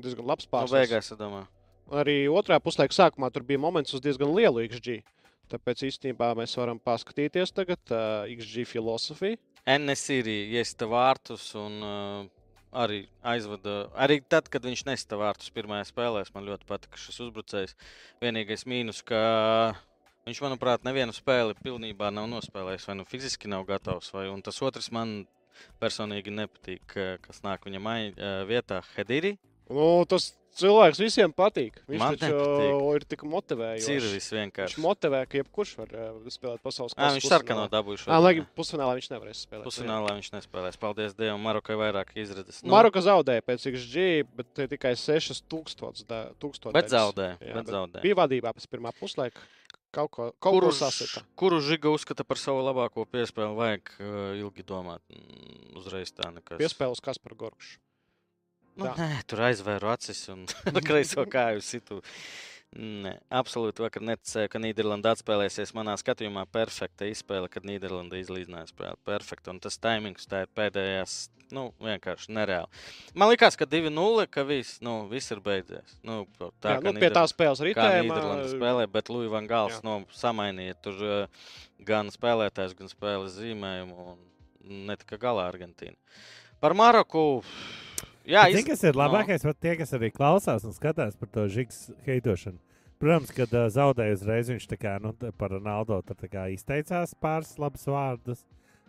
[0.00, 0.72] Diezgan labs pārsvars.
[0.72, 1.50] Nu, beigās, es domāju
[1.92, 5.02] arī otrā puslaika sākumā tur bija moments uz diezgan lielu XG.
[5.52, 9.36] Tāpēc īstenībā mēs varam paskatīties tagad uh, XG filozofiju.
[9.68, 12.44] Enesīri iesta vārtus un uh,
[12.74, 13.84] arī aizvada.
[13.96, 17.76] Arī tad, kad viņš nesta vārtus pirmajā spēlē, man ļoti patika šis uzbrucējs.
[18.24, 19.20] Vienīgais mīnus, ka
[20.26, 24.90] viņš, manuprāt, nevienu spēli pilnībā nav nospēlējis, vai nu fiziski nav gatavs, vai tas otrs
[24.92, 25.22] man
[25.80, 27.90] personīgi nepatīk, kas nāk viņam
[28.48, 29.36] vietā Hediri.
[29.70, 31.78] Nu, tas cilvēks visiem patīk.
[31.88, 32.82] Viņš Man taču nepatīk.
[32.98, 33.88] ir tik motivējošs.
[33.90, 34.82] Ir viss Viņš vienkārši.
[34.84, 38.06] motivē, ka jebkurš var uh, spēlēt pasaules Jā, kausa viņš sarkano dabūjuši.
[38.10, 39.66] Jā, lai pusfinālā viņš nevarēs spēlēt.
[39.66, 40.78] Pusfinālā viņš nespēlēs.
[40.84, 42.62] Paldies Dievam, Marokai vairāk izredzes.
[42.62, 46.06] Nu, Maroka zaudēja pēc XG, bet tikai 6000.
[46.06, 46.76] da- tūkstošais.
[46.76, 48.02] Bet zaudē, Jā, bet bet zaudē.
[48.04, 49.40] Bija vadībā pēc pirmā puslaika.
[49.94, 54.64] Kaut ko, kaut Kuru, ko kuru žiga uzskata par savu labāko piespēli, vajag uh, ilgi
[54.66, 54.98] domāt.
[55.06, 56.58] Mm, Uzreiz tā nekas.
[56.58, 57.78] Piespēles Kaspar Gorkšs.
[58.74, 58.94] Nu, tā.
[58.98, 60.46] nē, tur aizvēru acis un
[60.88, 62.00] kreiso kāju situ.
[62.74, 65.70] Nē, absolūti vakar neticēju, ka Nīderlanda atspēlēsies.
[65.76, 68.98] Manā skatījumā perfekta izspēle, kad Nīderlanda izlīdzināja spēli.
[69.06, 69.52] Perfekta.
[69.54, 71.14] Un tas timings, tā ir pēdējās,
[71.54, 72.82] nu, vienkārši nereāli.
[73.14, 75.94] Man liekas, ka 2-0, ka viss, nu, viss ir beidzies.
[76.02, 78.02] Nu, Tā, jā, nu, pie tās spēles arī tēmā.
[78.08, 81.48] Nīderlanda spēlē, bet Lūija Van Gals nu, samainīja tur uh,
[81.86, 85.94] gan spēlētājs, gan spēles zīmējumu un netika galā Argentīna.
[86.58, 87.44] Par Maroku.
[88.24, 89.42] Jā, Zini, kas ir labākais?
[89.44, 89.52] No.
[89.52, 92.56] Tie, kas arī klausās un skatās par to žigs heitošanu.
[93.02, 95.98] Protams, kad uh, zaudēja uzreiz, viņš tā kā, nu, par Ronaldo
[96.30, 98.44] kā izteicās pāris labus vārdus,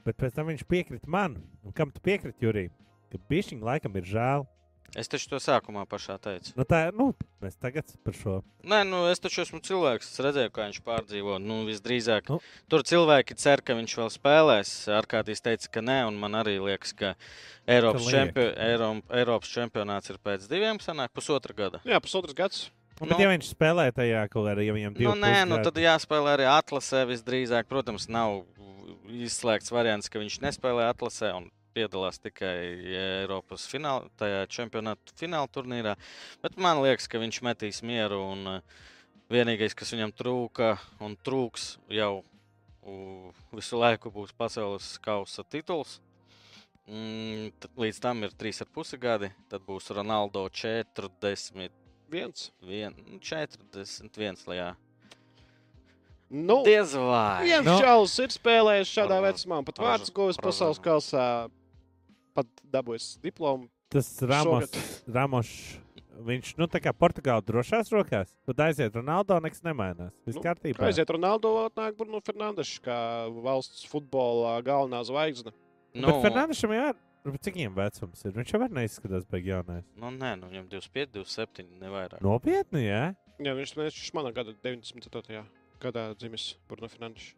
[0.07, 1.35] bet pēc tam viņš piekrita man.
[1.65, 2.69] Un kam tu piekriti, Jurī?
[3.11, 4.47] Ka bišķiņ laikam ir žēl.
[4.95, 6.53] Es taču to sākumā pašā teicu.
[6.55, 7.09] Nu, tā, nu,
[7.43, 8.35] mēs tagad par šo.
[8.63, 10.13] Nē, nu, es taču esmu cilvēks.
[10.13, 11.35] Es redzēju, kā viņš pārdzīvo.
[11.43, 12.39] Nu, visdrīzāk, Nu.
[12.71, 14.71] tur cilvēki cer, ka viņš vēl spēlēs.
[14.95, 17.13] Arkādijs teica, ka nē, un man arī liekas, ka
[17.67, 18.15] Eiropas, liek.
[18.15, 21.83] čempio, Eiro, Eiropas čempionāts ir pēc diviem, sanāk, pusotra gada.
[21.83, 22.65] Jā, pusotrs gads.
[23.01, 26.45] Nu, bet, ja viņš spēlē tajā kaut kādā, divi Nu, nē, nu, tad jāspēlē arī
[26.47, 27.67] atlasē visdrīzāk.
[27.67, 28.45] Protams, nav
[29.11, 32.55] izslēgts variants, ka viņš nespēlē atlasē un piedalās tikai
[32.95, 35.95] Eiropas fināla, tajā čempionāta fināla turnīrā.
[36.41, 38.21] Bet man liekas, ka viņš metīs mieru.
[38.31, 38.83] Un, uh,
[39.31, 42.23] vienīgais, kas viņam trūka un trūks jau
[43.55, 45.99] visu laiku, būs pasaules kausa tituls.
[46.85, 49.31] Mm, tad līdz tam ir 3,5 gadi.
[49.49, 51.71] Tad būs Ronaldo 41,
[52.13, 52.51] Viens.
[52.61, 54.43] nu, 41.
[54.45, 54.75] lai Jā.
[56.29, 57.45] Nu, Diez vai.
[57.45, 57.79] viens Nu.
[57.81, 61.49] čalis ir spēlējis šādā vecumā, pat vārds guvis pasaules kausā.
[62.35, 63.69] Pat dabūjis diplomu.
[63.93, 64.71] Tas Ramos.
[65.17, 65.49] Ramos,
[66.27, 70.13] viņš, nu, tā kā Portugāla drošās rokās, tad aiziet Ronaldo, nekas nemainās.
[70.27, 70.83] Viss Nu, kārtībā.
[70.89, 72.97] Aiziet Ronaldo, atnāk Bruno Fernandes, kā
[73.45, 75.55] valsts futbola galvenā zvaigzne.
[75.95, 76.89] Nu, bet Fernandešam jā,
[77.23, 78.33] bet cik viņam vecums ir?
[78.35, 79.85] Viņš jau var neizskatās beig jaunais.
[79.95, 82.19] Nu, nē, nu, viņam 25, 27, nevairāk.
[82.25, 83.05] Nopietni, jā?
[83.39, 85.45] Jā, viņš viņš manā gada 94.
[85.83, 87.31] gadā dzimis Bruno Fernandes.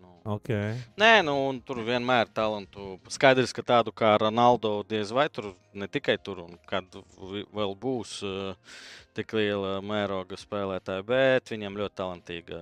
[0.00, 0.14] Nu.
[0.34, 0.50] Ok.
[1.00, 2.94] Nē, nu, un tur vienmēr ir talantu.
[3.12, 6.84] Skaidrs, ka tādu kā Ronaldo diez vai tur ne tikai tur, un kad
[7.20, 8.74] vēl būs uh,
[9.16, 12.60] tik liela mēroga spēlētāja, bet viņam ļoti talantīga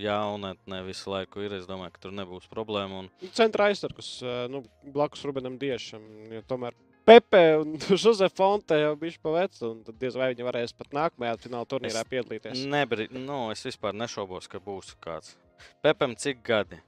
[0.00, 1.58] jaunatne visu laiku ir.
[1.58, 3.04] Es domāju, ka tur nebūs problēma.
[3.04, 6.02] Un, Centra aizsargus eh, nu, blakus Rubenam Diešam.
[6.34, 10.72] Jo tomēr Pepe un Jose Fonte jau bija pavecs, un tad diez vai viņi varēs
[10.72, 12.62] pat nākamajā fināla turnīrā Es piedalīties.
[12.72, 15.34] nebri, nu, es vispār nešaubos, ka būs kāds.
[15.84, 16.80] Pepam cik gadi?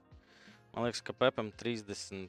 [0.75, 2.29] Man liekas, ka Pepam 39,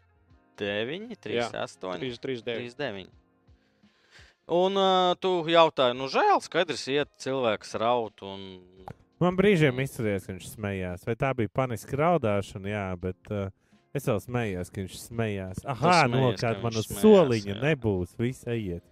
[1.20, 1.98] 38.
[2.00, 2.76] 3, 3, 9.
[2.78, 3.10] 39.
[4.48, 8.24] Un uh, tu jautāji, nu, žēl, skaidrs, iet cilvēks raut.
[8.24, 8.86] Un...
[9.20, 11.04] Man brīžiem izturējās, ka viņš smējās.
[11.10, 12.72] Vai tā bija paniska raudāšana?
[12.72, 13.50] Jā, bet uh,
[13.98, 15.62] es vēl smējos, ka viņš smējās.
[15.66, 17.58] Ah, smējies, no ka kāda viņš man uz soliņa jā.
[17.64, 18.14] nebūs.
[18.20, 18.84] Viss ejiet.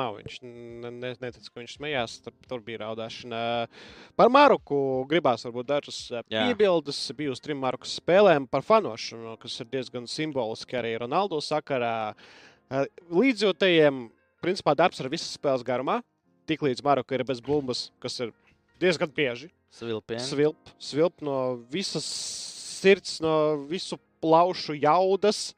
[0.00, 0.36] Nav viņš.
[0.44, 2.16] Ne, ne, neticu, ka viņš smējās.
[2.24, 3.42] Tur, tur bija raudāšana.
[4.20, 7.00] Par Maroku gribās varbūt dažas eh, piebildes.
[7.18, 11.94] Bija uz trim Marokas spēlēm par fanošanu, kas ir diezgan simboliski arī Ronaldo sakarā.
[12.70, 14.04] Eh, Līdzjūtējiem,
[14.44, 16.00] principā, darbs ir visas spēles garumā.
[16.50, 18.34] Tiklīdz Maroka ir bez bumbas, kas ir
[18.82, 19.50] diezgan bieži.
[19.70, 20.22] Svilpieni.
[20.26, 21.34] Svilp, svilp no
[21.70, 22.06] visas
[22.80, 23.34] sirds, no
[23.70, 25.50] visu plaušu jaudas.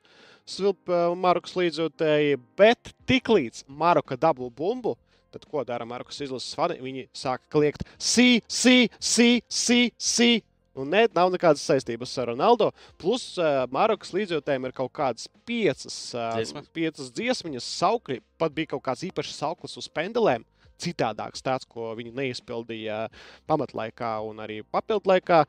[0.49, 4.97] Svilp uh, Marokas līdzjūtēji, bet tiklīdz Maroka dabū bumbu,
[5.31, 6.81] tad ko dara Marokas izlases fani?
[6.83, 10.33] Viņi sāk kliegt, si, si, si, si, si.
[10.73, 12.71] Un ne, nav nekādas saistības ar Ronaldo.
[13.01, 16.71] Plus uh, Marokas līdzjūtējiem ir kaut kādas piecas, uh, Dziesmas?
[16.73, 18.23] piecas dziesmiņas, saukļi.
[18.41, 20.47] Pat bija kaut kāds īpašs sauklis uz pendelēm.
[20.83, 23.05] Citādāks tāds, ko viņi neizpildīja
[23.47, 25.45] pamatlaikā un arī papildlaikā.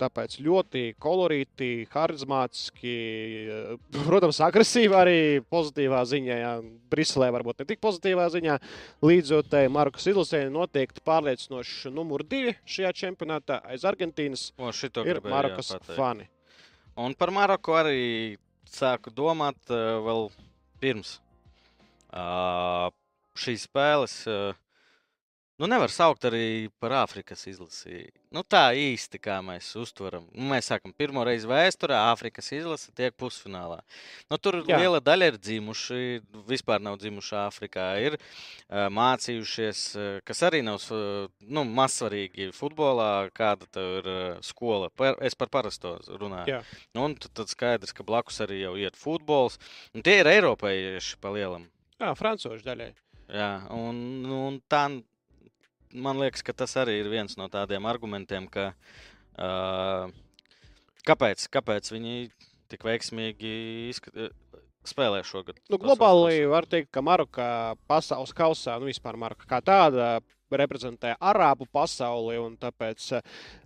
[0.00, 2.94] Tāpēc ļoti kolorīti, harizmātiski,
[3.52, 3.74] eh,
[4.06, 5.18] protams, agresīvi arī
[5.52, 6.38] pozitīvā ziņā.
[6.40, 6.52] Jā.
[6.90, 8.56] Briselē varbūt ne tik pozitīvā ziņā.
[9.04, 14.72] Līdzjūtēji Markus Ilsēna noteikti pārliecinošs numur divi šajā čempionātā aiz Argentīnas O,
[15.04, 16.28] ir Marokas fani.
[16.96, 18.38] Un par Maroku arī
[18.70, 20.30] sāku domāt uh, vēl
[20.82, 21.18] pirms.
[22.10, 22.88] Uh,
[23.38, 24.56] šīs spēles, uh,
[25.60, 28.06] nu, nevar saukt arī par Āfrikas izlasi.
[28.32, 30.24] Nu, tā īsti kā mēs uztveram.
[30.32, 33.80] Nu, mēs sakām, pirmo reizi vēsturē Āfrikas izlase tiek pusfinālā.
[34.30, 34.78] Nu, tur Jā.
[34.80, 36.00] liela daļa ir dzimuši,
[36.48, 37.88] vispār nav dzimuši Āfrikā.
[38.06, 38.16] Ir
[38.70, 39.82] mācījušies,
[40.24, 44.10] kas arī nav nu, mazsvarīgi futbolā, kāda ir
[44.46, 44.88] skola.
[45.20, 46.56] Es par parasto runāju.
[46.56, 46.62] Jā.
[46.94, 49.60] Nu, un tad, skaidrs, ka blakus arī jau iet futbols.
[49.92, 51.68] Un tie ir Eiropieši pa lielam.
[52.00, 52.92] Jā, frančūžu daļai.
[53.30, 53.98] Jā, un,
[54.34, 54.86] un tā,
[55.92, 58.72] man liekas, ka tas arī ir viens no tādiem argumentiem, ka,
[59.38, 60.10] uh,
[61.08, 62.30] kāpēc, kāpēc viņi
[62.70, 63.54] tik veiksmīgi
[63.90, 64.30] izskat,
[64.86, 65.58] spēlē šogad.
[65.70, 67.46] Nu, globāli var teikt, ka Maroka
[67.90, 70.18] pasaules kausā, nu vispār Maroka kā tāda,
[70.50, 72.38] reprezentē arābu pasauli.
[72.40, 73.10] un Tāpēc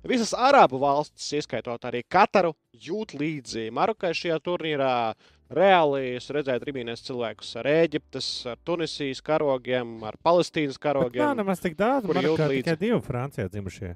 [0.04, 5.14] visas arābu valstis, ieskaitot arī Kataru, jūt līdzi Marokai šajā turnīrā.
[5.54, 11.36] Reāli es redzēju tribīnēs cilvēkus ar Eģiptes, ar Tunisijas karogiem, ar Palestīnas Bet Nav karogiem.
[11.42, 12.06] nemaz tik daudz.
[12.06, 12.62] kur Man kā līdzi.
[12.64, 13.94] tikai divi Francijā dzimušie.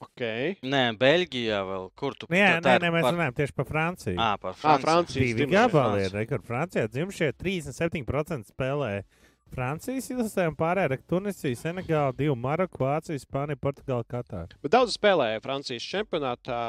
[0.00, 0.54] Okay.
[0.64, 1.90] Nē, Beļģijā vēl.
[1.94, 4.16] Kur tu Nu Jā, tā nē, nē, mēs par- runājam tieši par Franciju.
[4.16, 4.84] Ā, par Ā, Franciju.
[4.86, 5.56] Francijas Divi dzimušie.
[5.58, 9.02] gabali ir, kur Francijā dzimšie 37% spēlē.
[9.50, 14.58] Francijas izlasē un pārējā ir Tunisija, Senegāla, divi Maroku, Vācija, Spānija, Portugāla, Katāra.
[14.62, 16.60] Bet daudz spēlēja Francijas čempionātā.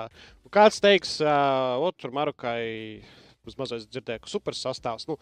[0.54, 3.04] Kāds teiks, uh, otru Marokai.
[3.58, 5.08] Mazliet dzirdēju, ka super sastāvs.
[5.10, 5.16] Nu,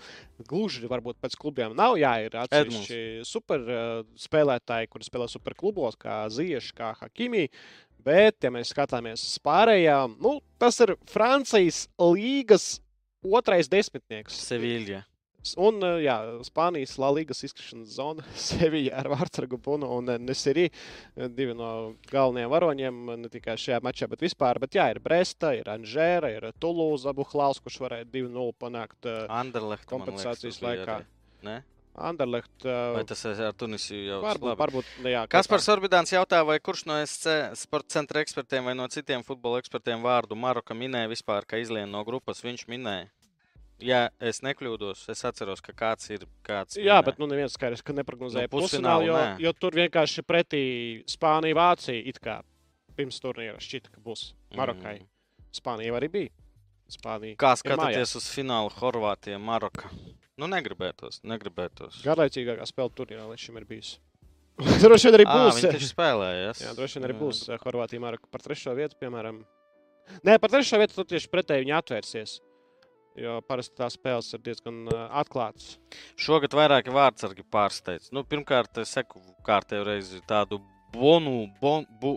[0.50, 1.96] gluži varbūt pēc klubiem nav.
[2.02, 3.84] Jā, ir atsevišķi super uh,
[4.20, 7.46] spēlētāji, kuri spēlē super klubos, kā Zieša, kā Hakimi.
[8.04, 12.78] Bet, ja mēs skatāmies uz pārējām, nu, tas ir Francijas līgas
[13.24, 14.40] otrais desmitnieks.
[14.50, 15.04] Seviļa.
[15.58, 20.66] Un uh, jā, Spānijas La Ligas izkrišanas zona Sevilla ar Vārtsargu Bunu un eh, Nesirī.
[21.16, 24.60] eh, Divi no galvenajiem varoņiem, ne tikai šajā mačā, bet vispār.
[24.60, 29.88] Bet jā, ir Bresta, ir Anžēra, ir Tulūza, Buhlāls, kurš varēja 2-0 panākt Anderlecht.
[29.90, 30.98] kompensācijas liekas, laikā.
[31.48, 31.62] Ne?
[32.00, 32.64] Anderlecht.
[32.64, 35.56] Vai tas ir ar Tunisiju jau varbūt, varbūt, jā, Kas kopā.
[35.56, 40.04] par Sorbidāns jautā, vai kurš no SC sporta centra ekspertiem vai no citiem futbola ekspertiem
[40.06, 43.10] vārdu Maroka minēja vispār, ka izlien no grupas viņš minēja?
[43.80, 46.26] Ja es nekļūdos, es atceros, ka kāds ir.
[46.44, 47.06] Kāds Jā, minēja.
[47.08, 49.38] bet nu neviens skaidrs, ka neprognozēja Nu, pusfinālu, jo, nē.
[49.46, 50.64] jo tur vienkārši pretī
[51.08, 52.42] Spānija, Vācija it kā
[53.00, 54.98] pirms turnīra šķita, ka būs Marokai.
[55.00, 55.08] Mm.
[55.56, 56.34] Spānija arī bija.
[56.92, 57.38] Spānija.
[57.40, 59.88] Kā skatāties uz finālu Horvātija, Maroka?
[60.40, 62.02] Nu, negribētos, negribētos.
[62.04, 63.98] Garlaicīgākā spēle turnīrā līdz šim ir bijusi.
[64.84, 65.62] droši vien arī būs.
[65.62, 66.62] Viņi taču spēlējas.
[66.66, 69.40] Jā, droši vien arī būs eh, Horvātija Maroka par trešo vietu, piemēram.
[70.26, 72.40] Nē, par trešo vietu tur tieši pretēji viņi atvērsies.
[73.20, 75.74] Jo parasti tās spēles ir diezgan uh, atklātas.
[76.20, 78.14] Šogad vairāki vārdsargi pārsteidz.
[78.16, 80.62] Nu, pirmkārt, es seku kārtējo reizi tādu
[80.94, 82.16] bonu, bon, bu,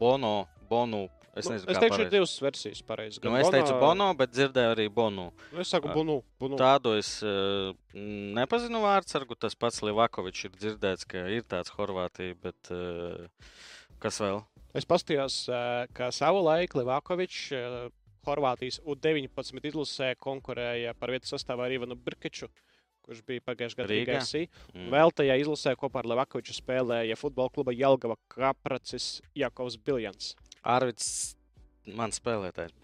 [0.00, 0.34] bono,
[0.68, 1.06] bonu.
[1.30, 2.80] Es Nu, nezinu, es kā teikšu, ir divas versijas.
[2.84, 3.20] Pareizi.
[3.22, 5.28] Nu, es teicu bono, bet dzirdēju arī bonu.
[5.54, 6.18] Nu, es saku, bunu.
[6.42, 6.58] bunu.
[6.60, 9.38] Tādu es uh, nepazinu vārdsargu.
[9.38, 13.30] Tas pats Livakovičs ir dzirdēts, ka ir tāds Horvātija, bet uh,
[14.02, 14.42] kas vēl?
[14.74, 15.36] Es paskatījos,
[15.96, 17.46] ka savu laiku Livakovičs
[18.26, 22.50] Horvātijas U-19 izlasē konkurēja par vietu sastāvā ar Ivanu Birkeču,
[23.06, 24.20] kurš bija pagājušajā gadā Rīgā?
[24.20, 24.62] Rīgā.
[24.74, 24.88] Mm.
[24.92, 30.34] Vēl tajā izlasē kopā ar Levakoviču spēlēja futbola kluba Jelgava Kapracis Jakovs Biljans.
[30.60, 31.10] Arvids,
[31.88, 32.76] man spēlētājs.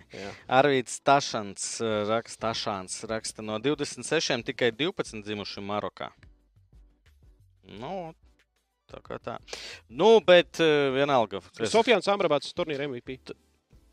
[0.48, 6.12] Arvīts Tašants uh, raksta, Tašāns raksta no 26 tikai 12 dzimuši Marokā.
[7.76, 8.14] Nu,
[8.88, 9.36] tā kā tā.
[9.90, 11.42] Nu, bet uh, vienalga.
[11.66, 13.18] Sofijans Amrabats turnīra MVP.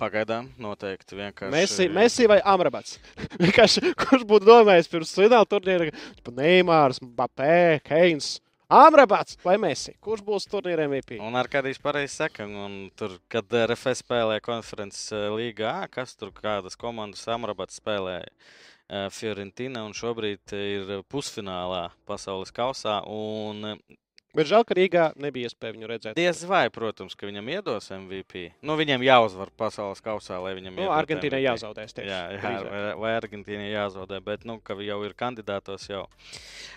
[0.02, 1.54] Pagaidām, noteikti vienkārši.
[1.54, 2.98] Messi, Messi vai Amrabats?
[4.02, 5.92] Kurš būtu domājis pirms fināla turnīra?
[6.34, 8.40] Neimārs, Mbappé, Keins.
[8.74, 9.94] Amrabats vai Messi?
[10.02, 11.20] Kurš būs turnīra MVP?
[11.22, 16.34] Un ar kādīs pareizi saka, un tur, kad RFS spēlēja konferences eh, līgā, kas tur
[16.34, 22.98] kādas komandas Amrabats spēlēja eh, Fiorentina un šobrīd ir pusfinālā pasaules kausā.
[23.06, 24.00] Un eh,
[24.34, 26.16] Bet žēl, ka Rīgā nebija iespēja viņu redzēt.
[26.18, 28.48] diez vai, protams, ka viņam iedos MVP.
[28.66, 31.94] Nu, viņam jāuzvar pasaules kausā, lai viņam Nu, Argentīnai jāzaudēs.
[31.94, 36.08] Tieši, Jā, jā vai, vai Argentīnai jāzaudē, bet nu, ka jau ir kandidātos jau.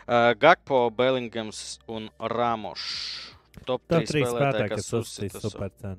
[0.05, 3.33] Uh, Gakpo, Bellingams un Rāmošs.
[3.65, 5.41] Top Tā 3 trīs spēlētāji, kas uzsita.
[5.41, 5.97] supercenu.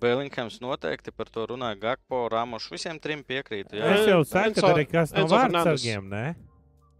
[0.00, 1.72] Bellingams noteikti par to runā.
[1.80, 3.76] Gakpo, Rāmošs, visiem trim piekrītu.
[3.80, 3.88] Jā.
[3.96, 6.24] Es jau Enzo- saku, ka arī kas no vārdsargiem, ne?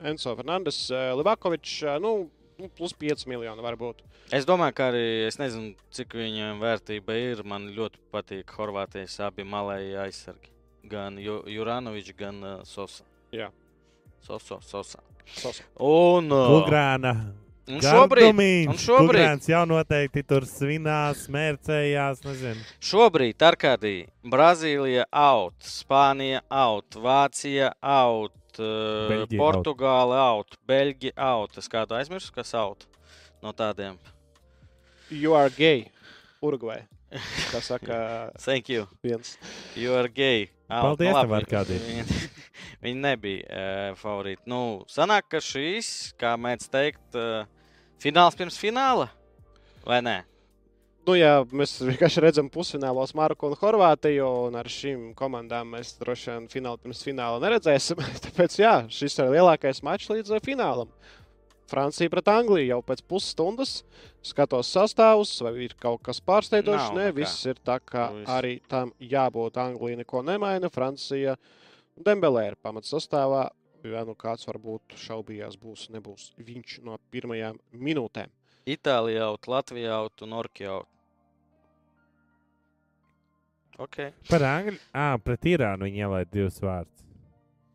[0.00, 4.04] Enzo Fernandes, eh, Livakovičs, eh, nu, nu, plus 5 miljoni varbūt.
[4.36, 7.42] Es domāju, ka arī es nezinu, cik viņiem vērtība ir.
[7.44, 10.52] Man ļoti patīk Horvātijas abi malēji aizsargi.
[10.90, 13.04] Gan Ju- Juranovičs, gan uh, Sosa.
[13.32, 13.50] Jā.
[14.24, 15.00] Soso, Sosa.
[15.30, 15.62] Sosa.
[15.78, 17.12] Un, uh, Kugrāna.
[17.70, 18.68] un šobrīd, Gardumiņš.
[18.72, 22.64] un šobrīd- Kugrāns jau noteikti tur svinās, mērcējās, nezinu.
[22.82, 29.26] Šobrīd Arkādija, Brazīlija out, Spānija out, Vācija out, uh.
[29.40, 31.58] Portugāla out, Beļģija out.
[31.60, 32.86] Es kādu aizmirsu, kas out
[33.42, 33.98] no tādiem.
[35.10, 35.88] You are gay.
[36.44, 36.84] Urugvai.
[37.50, 37.96] Kā saka
[38.46, 38.86] Thank you.
[39.02, 39.36] viens.
[39.74, 40.50] You are gay.
[40.70, 40.96] Out.
[40.96, 41.80] Paldies, Nu, tev, labi, Arkādij.
[41.88, 42.28] Viņi,
[42.84, 44.46] viņi nebija uh, favorīti.
[44.48, 47.42] Nu, sanāk, ka šīs, kā mēdz teikt, uh,
[48.00, 49.10] fināls pirms fināla.
[49.82, 50.20] Vai ne?
[51.08, 56.28] Nu, jā, mēs vienkārši redzam pusfinālos Marku un Horvātiju, un ar šīm komandām mēs droši
[56.34, 58.02] vien finālu pirms fināla neredzēsim.
[58.26, 60.92] Tāpēc, jā, šis ir lielākais mačs līdz eh, finālam.
[61.70, 63.76] Francija pret Angliju jau pēc pusstundas
[64.26, 66.90] skatos sastāvus, vai ir kaut kas pārsteidzošs.
[66.96, 69.60] Nē, viss ir tā, kā Nu, arī tam jābūt.
[69.62, 71.36] Anglija neko nemaina, Francija
[71.96, 73.46] Dembelē ir pamats sastāvā.
[73.86, 78.28] Ja nu kāds varbūt šaubījās, būs, nebūs viņš no pirmajām minūtēm.
[78.66, 80.86] Itālijā out, Latvijā out un Orkijā out.
[83.80, 84.10] Okay.
[84.28, 84.76] Par Angļu.
[84.92, 86.96] Ah, pret Irānu viņi ielaida divus vārdus.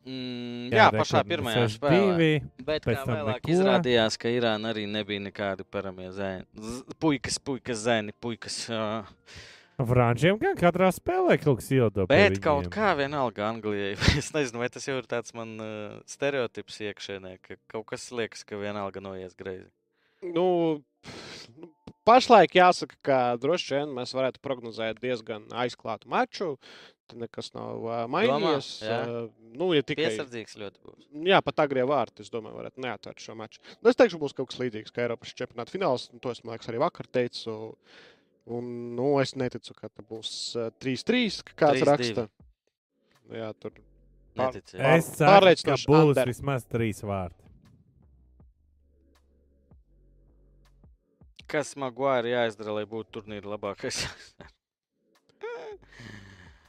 [0.05, 1.79] Mm, jā, jā pašā pirmajā 62.
[1.79, 2.27] spēlē.
[2.67, 3.53] Bet kā vēlāk neko.
[3.55, 6.45] izrādījās, ka Irāna arī nebija nekādi paramie zēni.
[6.61, 8.59] Z- Puikas, puikas, zēni, puikas.
[8.69, 9.09] Uh,
[9.81, 12.05] Frančiem gan katrā spēlē kaut kas iedodas.
[12.07, 13.95] bet kaut kā vienalga Anglijai.
[14.21, 18.45] Es nezinu, vai tas jau ir tāds man uh, stereotips iekšēnē, ka kaut kas liekas,
[18.45, 19.71] ka vienalga noies greizi.
[20.21, 20.45] Nu,
[22.07, 26.55] pašlaik jāsaka, ka droši vien mēs varētu prognozēt diezgan aizklātu maču.
[27.05, 28.69] Tur nekas nav uh, mainījies.
[28.81, 28.95] jā.
[29.05, 31.03] Uh, nu, ja tikai Piesardzīgs ļoti būs.
[31.29, 33.61] jā, pat agrie vārti, es domāju, varētu neatvērt šo maču.
[33.83, 36.07] Nu, es teikšu, būs kaut kas līdzīgs kā Eiropas čempionāta fināls.
[36.13, 37.75] un To es man liekas, arī vakar teicu.
[38.49, 38.65] Un,
[38.97, 41.91] nu, es neticu, ka tas būs uh, 3-3, kā kāds 3-2.
[41.91, 42.25] raksta.
[43.37, 43.71] Jā, tur
[44.35, 44.81] Pār- Neticēju.
[44.81, 46.27] pār- Es ceru, ka būs under.
[46.33, 47.44] vismaz trīs vārti.
[51.51, 54.05] Kas Maguire jāizdara, lai būtu turnīra labākais?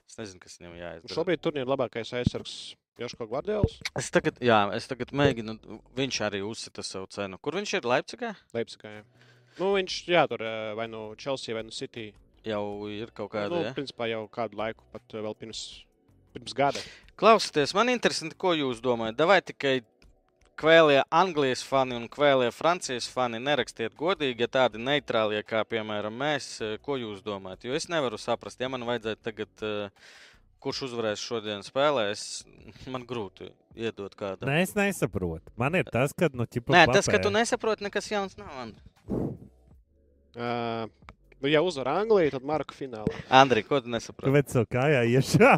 [0.08, 1.14] es nezinu, kas viņam jāizdara.
[1.14, 2.56] šobrīd turnīra labākais aizsargs
[3.00, 3.78] Joško Gvardiols.
[3.98, 5.56] Es tagad, jā, es tagad mēģinu.
[5.96, 7.40] Viņš arī uzsita savu cenu.
[7.44, 7.88] Kur viņš ir?
[7.88, 8.32] Leipzigā?
[8.56, 8.92] Leipzigā.
[8.98, 9.32] jā.
[9.56, 12.10] Nu, viņš jā, tur eh, vai nu Chelsea vai nu City.
[12.46, 13.50] Jau ir kaut kāda.
[13.50, 13.72] nu, ja?
[13.76, 15.62] principā jau kādu laiku, pat eh, vēl pirms,
[16.36, 16.82] pirms gada.
[17.18, 19.24] Klausieties, man interesanti, ko jūs domājat.
[19.28, 19.78] Vai tikai
[20.56, 26.48] kvēlie Anglijas fani un kvēlie Francijas fani nerakstiet godīgi, ja tādi neitrālie kā, piemēram, mēs,
[26.64, 27.68] eh, ko jūs domājat?
[27.68, 29.90] Jo es nevaru saprast, ja man vajadzētu tagad, eh,
[30.60, 32.44] kurš uzvarēs šodien spēlē, es,
[32.92, 34.48] man grūti iedot kādu.
[34.48, 35.52] Nē, es nesaprotu.
[35.56, 38.52] Man ir tas, ka, nu, ķipa, Nē, tas, ka tu nesaproti, nekas jauns nav.
[38.66, 38.82] Andri.
[40.36, 40.88] Uh,
[41.42, 43.12] nu, ja uzvar Angliju, tad Marka finālā.
[43.30, 44.28] Andri, ko tu nesaproti?
[44.30, 45.52] Kāpēc tev kājā iešā?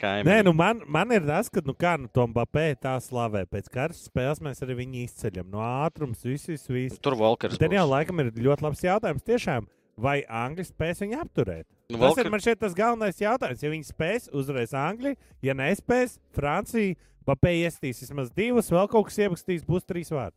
[0.00, 3.44] Kā Nē, nu man, man ir tas, ka, nu kā, nu, Tom Bapē tā slavē.
[3.50, 5.48] Pēc katras spēles mēs arī viņu izceļam.
[5.52, 6.98] No ātrums, viss, viss, viss.
[7.02, 7.58] Tur Volkers.
[7.62, 9.24] Tad jau laikam ir ļoti labs jautājums.
[9.26, 9.68] Tiešām,
[10.02, 11.66] vai Angļi spēs viņu apturēt?
[11.86, 13.62] Nu, Tas Volker- ir man šeit tas galvenais jautājums.
[13.62, 19.16] Ja viņi spēs, uzvarēs Angliju, ja nespēs, Francija, Bapē iestīs vismaz divus, vēl kaut kas
[19.22, 20.34] ierakstīs, būs trīs vārdi.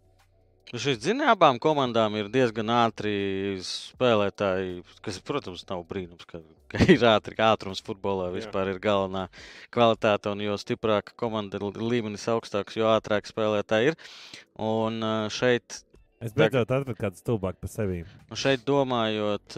[0.69, 7.05] Šis zina, abām komandām ir diezgan ātri spēlētāji, kas, protams, nav brīnums, ka, ka ir
[7.09, 7.33] ātri.
[7.39, 8.35] ka Ātrums futbolā Jā.
[8.35, 9.23] vispār ir galvenā
[9.73, 10.29] kvalitāte.
[10.29, 13.99] Un jo stiprāka komanda ir līmenis augstāks, jo ātrāk spēlētāji ir.
[14.61, 15.01] Un
[15.33, 15.81] šeit,
[16.21, 18.03] Es beidzot atradu kādu stulbāku par sevi.
[18.29, 19.55] nu šeit domājot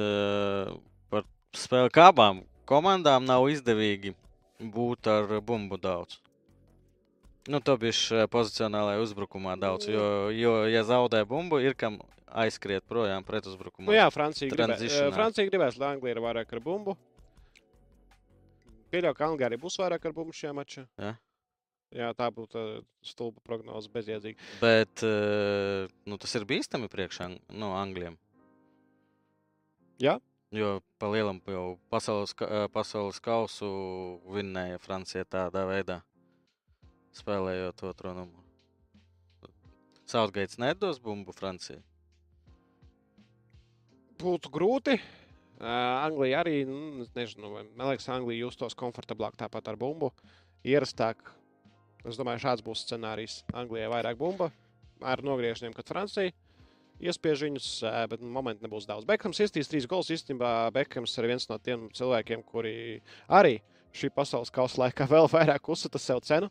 [1.10, 1.24] par
[1.58, 4.13] spēli, kā abām komandām nav izdevīgi
[4.62, 6.19] būt ar bumbu daudz.
[7.50, 9.88] Nu, to bija pozicionālajā uzbrukumā daudz.
[9.90, 11.98] Jo, jo ja zaudē bumbu, ir kam
[12.32, 13.90] aizskriet projām pret uzbrukumu.
[13.90, 16.96] Nu, jā, Francija, gribē, eh, Francija gribēs, lai Anglija ir vairāk ar bumbu.
[18.92, 20.86] Pieļauju, ka Anglijā arī būs vairāk ar bumbu šajā mačā.
[21.00, 21.16] Jā.
[21.92, 24.40] Jā, tā būtu stulba prognoze, bezjēdzīga.
[24.62, 28.16] Bet eh, nu, tas ir bīstami priekšā no Angļiem.
[30.00, 30.20] Jā.
[30.52, 33.68] Jo pa lielam jau pasaules, eh, pasaules kausu
[34.32, 36.02] vinnēja Francija tādā veidā,
[37.17, 38.45] spēlējot otro numuru.
[40.12, 41.80] Sautgaits nedos bumbu Francijai.
[44.21, 44.97] Būtu grūti.
[45.62, 45.67] Uh,
[46.02, 50.12] Anglija arī, nu, nezinu, man liekas, Anglija justos komfortablāk tāpat ar bumbu.
[50.67, 51.21] Ierastāk.
[52.06, 53.41] Es domāju, šāds būs scenārijs.
[53.54, 54.50] Anglijai vairāk bumba
[55.02, 56.34] ar nogriežņiem, kad Francija
[57.02, 57.67] iespiež viņus,
[58.12, 59.08] bet momentu nebūs daudz.
[59.10, 60.12] Bekams iestīs trīs gols.
[60.13, 62.74] Īstenībā Bekams ir viens no tiem cilvēkiem, kuri
[63.30, 63.60] arī
[63.96, 66.50] šī pasaules kausa laikā vēl vairāk uzsita sev cenu.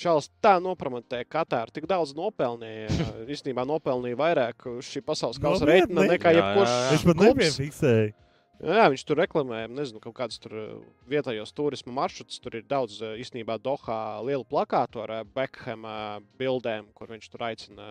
[0.00, 2.88] Čāls tā nopromontēja Katāru, tik daudz nopelnīja.
[3.34, 5.82] Īstenībā nopelnīja vairāk šī pasaules kausa Nopietni?
[5.82, 6.74] reitinga nekā jebkurš.
[6.96, 7.30] Es pat klubs.
[7.34, 8.18] nepiefiksēju.
[8.60, 10.72] Jā, viņš tur reklamē, nezinu, kaut kādus tur uh,
[11.08, 12.36] vietējos turisma maršrutus.
[12.44, 17.86] Tur ir daudz, uh, īstenībā, Dohā lielu plakātu ar Bekhama bildēm, kur viņš tur aicina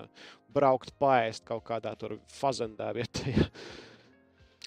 [0.53, 3.49] braukt, paēst kaut kādā tur fazendā vietējā.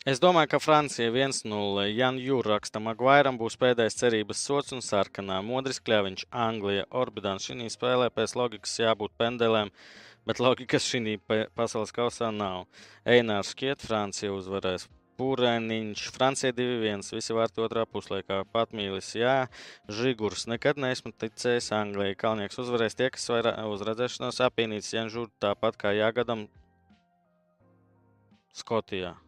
[0.02, 1.82] Es domāju, ka Francija 1-0.
[1.94, 5.36] Jan Jūra raksta, Maguiram būs pēdējais cerības sots un sarkanā.
[5.46, 7.46] Modris Kļaviņš, Anglija, Orbidāns.
[7.46, 9.70] Šī spēlē pēc loģikas jābūt pendelēm,
[10.26, 11.14] bet loģikas šī
[11.54, 12.66] pasaules kausā nav.
[13.06, 14.88] Einārs Kiet, Francija uzvarēs.
[15.22, 18.42] Pūrainiņš, Francija 2-1, visi vārti otrā puslaikā.
[18.50, 19.38] Patmīlis, jā,
[19.86, 20.48] Žigurs.
[20.50, 22.18] Nekad neesmu ticējis Anglijai.
[22.18, 26.48] Kalnieks uzvarēs tie, kas vairāk uz redzēšanos apīnīts Janžūr, tāpat kā Jāgadam
[28.50, 29.20] Skotijā.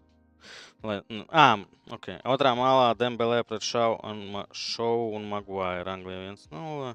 [0.84, 0.98] Lai,
[1.32, 1.56] à,
[1.96, 2.18] okay.
[2.28, 5.88] Otrā malā Dembelē pret Šau un, Šau un Maguire.
[5.88, 6.90] Anglijā 1-0.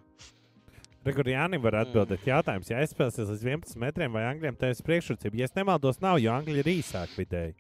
[1.08, 2.28] Rekur Jānis var atbildēt.
[2.28, 5.40] Jautājums, ja aizspēlēsies līdz 11 metriem, vai Angļiem tevis priekšrocība?
[5.40, 7.56] Ja es nemaldos, nav, jo Angļi ir īsāk vidēji.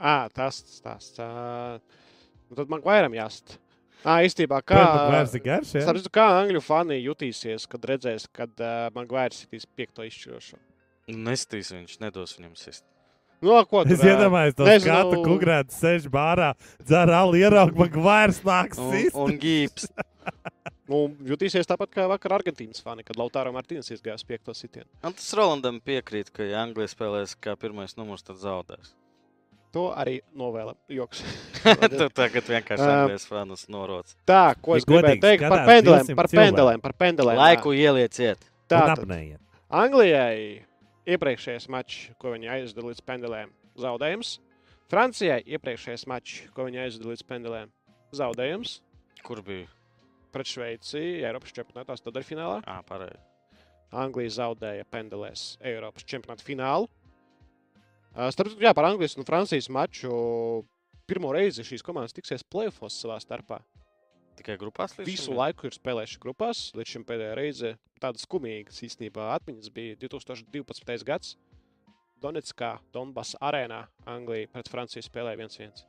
[0.00, 1.12] à, tas tas.
[1.14, 1.28] tā.
[2.48, 3.60] Nu, tad Maguiream jāst.
[4.02, 4.80] À, īstenībā, kā,
[5.14, 5.84] garš, ja?
[5.86, 10.58] sapratu, kā angļu fani jutīsies, kad redzēs, kad uh, Maguire sitīs piekto izšķirošo?
[11.14, 12.84] Nestīs viņš, nedos viņam sist.
[13.44, 14.88] No, ko tu Es iedomājos, ka Nezinu.
[14.88, 19.16] skatu kungrēta sēž bārā, dzer alu, ierauga, man vairs nāks Un, sist.
[19.20, 19.88] un gīps.
[20.84, 24.84] Nu, jutīsies tāpat kā vakar Argentīnas fani, kad Lautāra Martīnas izgāja uz piekto sitienu.
[25.00, 28.90] Un tas Rolandam piekrīt, ka, ja Anglija spēlēs kā pirmais numurs, tad zaudēs.
[29.72, 31.22] To arī novēla joks.
[31.96, 32.84] tu tagad vienkārši.
[32.84, 34.12] Anglijas fanus noroc.
[34.28, 37.40] Tā, ko es Ja gribēju teikt par pendelēm, 200 par pendelēm, par pendelēm.
[37.40, 38.44] Laiku ielieciet.
[38.68, 39.40] Tā, Un apnējiet.
[39.74, 40.36] Anglijai
[41.08, 44.38] iepriekšējais mačs, ko viņi aizveda līdz pendelēm, zaudējums.
[44.92, 47.72] Francijai iepriekšējais mačs, ko viņi aizveda līdz pendelēm,
[48.16, 48.78] zaudējums.
[49.24, 49.68] Kur bija?
[50.34, 52.62] Pret Šveici, Eiropas čempionātā stūraļfinālā.
[52.66, 53.20] Ah, pareizi.
[53.94, 56.88] Anglija zaudēja pendelēs Eiropas čempionāta finālu.
[58.14, 60.10] Starp citu, jā, par Anglijas un Francijas maču
[61.10, 63.60] pirmo reizi šīs komandas tiksies plēfos savā starpā.
[64.38, 65.38] Tikai grupās Visu šim?
[65.38, 66.62] laiku ir spēlējuši grupās.
[66.74, 71.04] Līdz šim pēdējā reize tāda skumīga īstenībā atmiņas bija 2012.
[71.06, 71.36] gads.
[72.24, 75.84] Donetskā, Donbass arēnā Anglija pret Franciju spēlēja 1-1.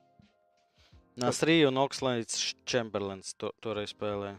[1.22, 4.36] Nasrija un Okslaids Čemberlens to, toreiz spēlēja.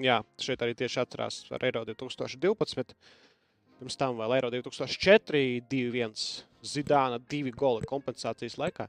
[0.00, 2.94] Jā, šeit arī tieši atcerās ar Eiro 2012.
[3.78, 6.24] Pirms tam vēl Eiro 2004, 2-1.
[6.64, 8.88] Zidāna divi goli kompensācijas laikā.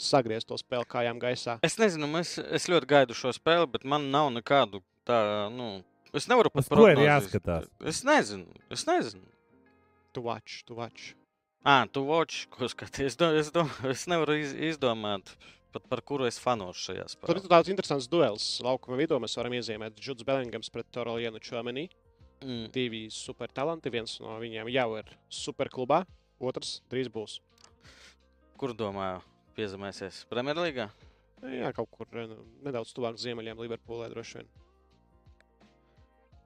[0.00, 1.58] Sagriezт to spēli kājām gaisā.
[1.66, 5.18] Es nezinu, es, es ļoti gaidu šo spēli, bet man nav nekādu tā,
[5.54, 5.82] nu,
[6.16, 7.68] es nevaru pat Uz ko ir jāskatās?
[7.86, 9.26] Es nezinu, es nezinu.
[10.12, 11.14] Tu watch, tu watch.
[11.64, 13.12] Ah, tu watch, ko skaties.
[13.12, 15.30] Es, do, es, do, es nevaru iz, izdomāt,
[15.72, 17.36] pat par kuru es fanošu šajā Tur spēlē.
[17.38, 18.46] ir tāds interesants duels.
[18.64, 21.86] Laukuma vidū mēs varam iezīmēt Džuds Bellingams pret Torolienu Čomenī.
[22.42, 22.66] Mm.
[22.74, 23.92] Divi supertalanti.
[23.94, 26.02] Viens no viņiem jau ir superklubā,
[26.42, 27.38] otrs drīz būs.
[28.58, 29.22] Kur domāju,
[29.56, 30.88] piezemēsies Premjerlīgā?
[31.52, 32.36] Jā, kaut kur eh,
[32.66, 34.52] nedaudz tuvāk ziemeļiem, Liverpoolē droši vien.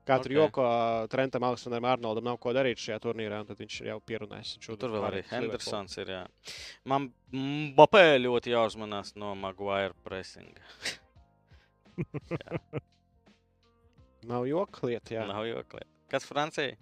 [0.06, 0.12] Ok.
[0.20, 0.36] okay.
[0.36, 0.64] joko
[1.10, 4.52] Trentam, Aleksandram Arnoldam nav ko darīt šajā turnīrā, un tad viņš ir jau pierunājis.
[4.62, 5.22] Tur vēl arī.
[5.32, 6.12] Hendersons ir.
[6.14, 6.22] Jā.
[6.86, 7.08] Man
[7.74, 10.62] Bapē ļoti jāuzmanās no Maguire pressinga.
[14.30, 15.26] Nav joka lieta, jā.
[15.26, 15.82] Nav jokli.
[16.10, 16.76] Kas Francijai?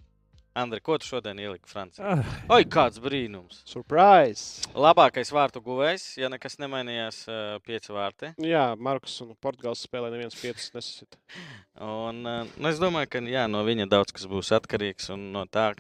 [0.55, 2.13] Andri, ko tu šodien ieliki Francijā?
[2.15, 3.57] Ah, Oi, kāds brīnums!
[3.67, 4.63] Surprise!
[4.79, 8.31] Labākais vārtu guvējs, ja nekas nemainījās, eh, pieci vārti.
[8.39, 11.19] Jā, Markus un Portugāles spēlē neviens piecus nesasita.
[12.07, 15.43] Un, eh, nu, es domāju, ka jā, no viņa daudz kas būs atkarīgs un no
[15.51, 15.73] tā,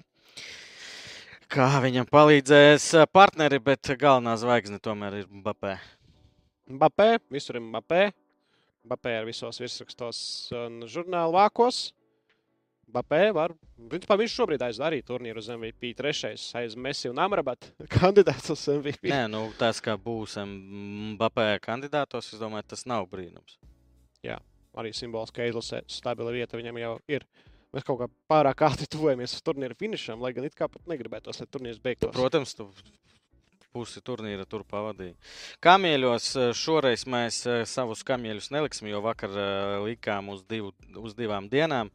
[1.46, 5.76] kā viņam palīdzēs eh, partneri, bet galvenā zvaigzne tomēr ir Bapē.
[6.66, 8.08] Mbappé, visur ir Mbappé.
[8.90, 10.18] Mbappé ir visos virsrakstos
[10.66, 11.92] un žurnāla vākos.
[12.89, 13.55] Mbappé var,
[13.91, 15.95] principā viņš šobrīd aizved arī turnīru uz MVP.
[15.99, 19.11] Trešais aiz Messi un Amrabat kandidāts uz MVP.
[19.12, 20.39] Nē, nu, tas, kā būs
[21.20, 23.59] Bapē kandidātos, es domāju, tas nav brīnums.
[24.74, 27.26] Arī simboliski izlasē stabila vieta viņam jau ir.
[27.74, 31.47] Mēs kaut kā pārāk ātri tuvojamies turnīra finišam, lai gan it kā pat negribētos, lai
[31.51, 32.14] turnīrs beigtos.
[32.14, 32.68] Protams, tu
[33.74, 35.16] pusi turnīra tur pavadīji.
[35.64, 40.70] Kamieļos eh, šoreiz mēs eh, savus kamieļus neliksim, jo vakar eh, likām uz, divu,
[41.03, 41.91] uz divām dienām.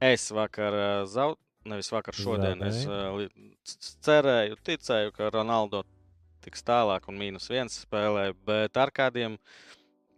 [0.00, 0.74] Es vakar
[1.06, 1.38] zaudēju,
[1.70, 2.62] nevis vakar, šodien.
[2.66, 3.28] Es c-
[3.64, 5.82] c- cerēju, ticēju, ka Ronaldo
[6.44, 9.38] tiks tālāk un mīnus viens spēlē, bet ar kādiem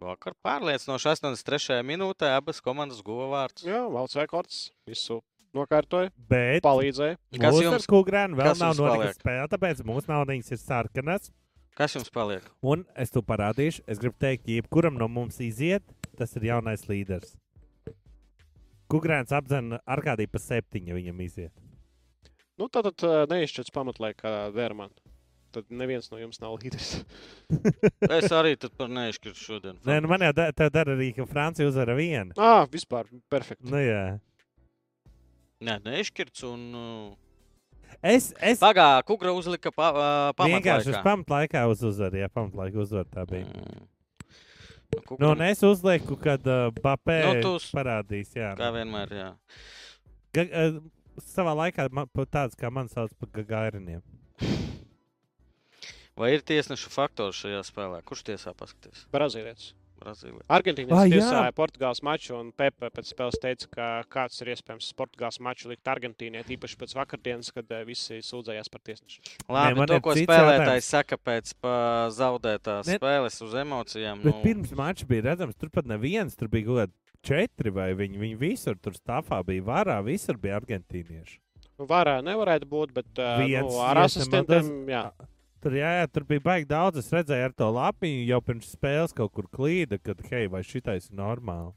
[0.01, 1.81] vakar pārliecinoši 83.
[1.87, 3.63] minūtē abas komandas guva vārdus.
[3.65, 4.59] Jā, valsts rekords.
[4.85, 5.21] Visu
[5.55, 7.17] nokārtoja, Bet palīdzēja.
[7.39, 11.31] Kas jums- ar Kungrēnu vēl nav noticis spēle, tāpēc mūsu naudiņas ir sarkanas.
[11.77, 12.41] Kas jums paliek?
[12.61, 13.81] Un es to parādīšu.
[13.87, 15.83] Es gribu teikt, ka jebkuram no mums iziet,
[16.17, 17.35] tas ir jaunais līderis.
[18.91, 21.53] Kungrēns apdzena ar kādī pa septiņu viņam iziet.
[22.57, 22.87] Nu, tad,
[23.29, 24.93] neizšķirts pamatlaikā Dērman.
[25.55, 27.03] Tad neviens no jums nav līderis.
[28.17, 29.77] Es arī tad par neizšķirtu šodien.
[29.87, 32.35] Nē, nu man jau da- tā dara arī, ka Francija uzvara vienu.
[32.37, 33.67] Ah, vispār perfekti.
[33.71, 34.01] Nu, jā.
[35.63, 36.67] Nē, neizšķirts un.
[36.75, 37.15] Uh,
[38.03, 41.05] Es, es Pagā, Kugra uzlika pa, uh, vienkārši uz pamatlaikā.
[41.07, 43.47] pamatlaikā uz uzvaru, jā, pamatlaika uzvaru tā bija.
[43.47, 43.85] Mm.
[45.19, 48.53] Nu, un es uzlieku, kad uh, Bapē Nu, nu, tu s- parādīs, jā.
[48.59, 49.27] Kā vienmēr, jā.
[50.33, 50.79] Ga, uh,
[51.27, 54.01] savā laikā man, tāds, kā man sauc par gagairiniem.
[56.17, 57.99] Vai ir tiesneša faktors šajā spēlē?
[58.07, 59.03] Kurš tiesā paskatīs?
[59.13, 59.73] Brazīlietis.
[60.01, 60.43] Brazīlija.
[60.53, 61.17] Argentīnas Ah, jā.
[61.17, 65.83] tiesāja Portugāles maču, un Pepe pēc spēles teica, ka kāds ir iespējams Portugāles maču likt
[65.89, 69.19] Argentīnai, tīpaši pēc vakardienas, kad eh, visi sūdzējās par tiesnešu.
[69.49, 74.21] Labi, man to, ko spēlētājs saka pēc pa- zaudētās Ne- spēles uz emocijām.
[74.23, 76.93] Bet nu, pirms mača bija redzams, tur pat neviens, tur bija kaut kādi
[77.27, 81.39] četri vai viņi, viņi visur tur stāvā bija varā, visur bija argentīnieši.
[81.77, 85.11] Nu, varā nevarētu būt, bet uh, Viens, nu, ar asistentiem, jā.
[85.63, 87.01] Tur, jā, jā, tur bija baigi daudz.
[87.01, 91.09] Es redzēju ar to lapiņu jau pirms spēles kaut kur klīda, kad, hei, vai šitais
[91.09, 91.73] ir normāli.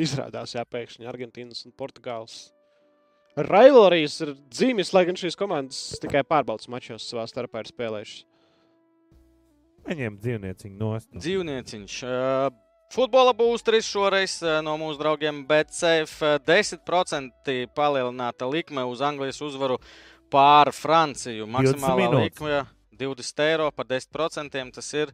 [0.00, 2.46] Izrādās, jā, pēkšņi Argentīnas un Portugāles.
[3.36, 8.22] Rivalrijas ir dzīves, lai gan šīs komandas tikai pārbaudas mačos savā starpā ir spēlējušas.
[9.86, 11.10] Paņem dzīvnieciņu nost.
[11.20, 11.98] Dzīvnieciņš.
[12.08, 12.48] Uh,
[12.94, 19.76] Futbola būstris šoreiz uh, no mūsu draugiem BCF 10% palielināta likme uz Anglijas uzvaru
[20.32, 21.46] pār Franciju.
[21.50, 22.64] Maksimālā likme
[23.00, 24.72] 20 eiro par 10%.
[24.76, 25.12] Tas ir.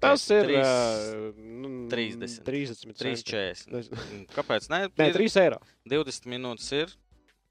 [0.00, 2.40] Tas ir trīs- uh, nu, 30.
[2.46, 2.96] 30 centi.
[3.04, 3.66] 3,40.
[3.74, 3.90] Nez-
[4.34, 4.68] Kāpēc?
[4.72, 5.58] Ne, Nē, Ir 3 eiro.
[5.86, 6.94] 20 minūtes ir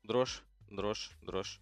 [0.10, 0.42] droši,
[0.74, 1.60] droši, droši.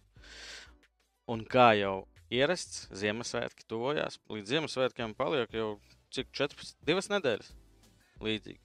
[1.28, 4.18] Un kā jau ierasts, Ziemassvētki tuvojās.
[4.32, 5.78] Līdz Ziemassvētkiem paliek jau
[6.14, 7.52] cik 14, 2 nedēļas.
[8.24, 8.60] Līdzīgi.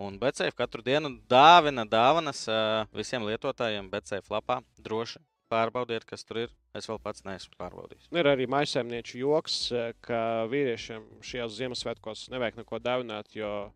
[0.00, 4.62] Un BCF katru dienu dāvina dāvanas uh, visiem lietotājiem BCF lapā.
[4.80, 5.20] Droši
[5.52, 6.56] pārbaudiet, kas tur ir.
[6.76, 8.08] Es vēl pats neesmu pārbaudījis.
[8.16, 13.70] Ir arī maisaimnieču joks, eh, ka vīriešiem šajos Ziemassvētkos nevajag neko dāvināt, jo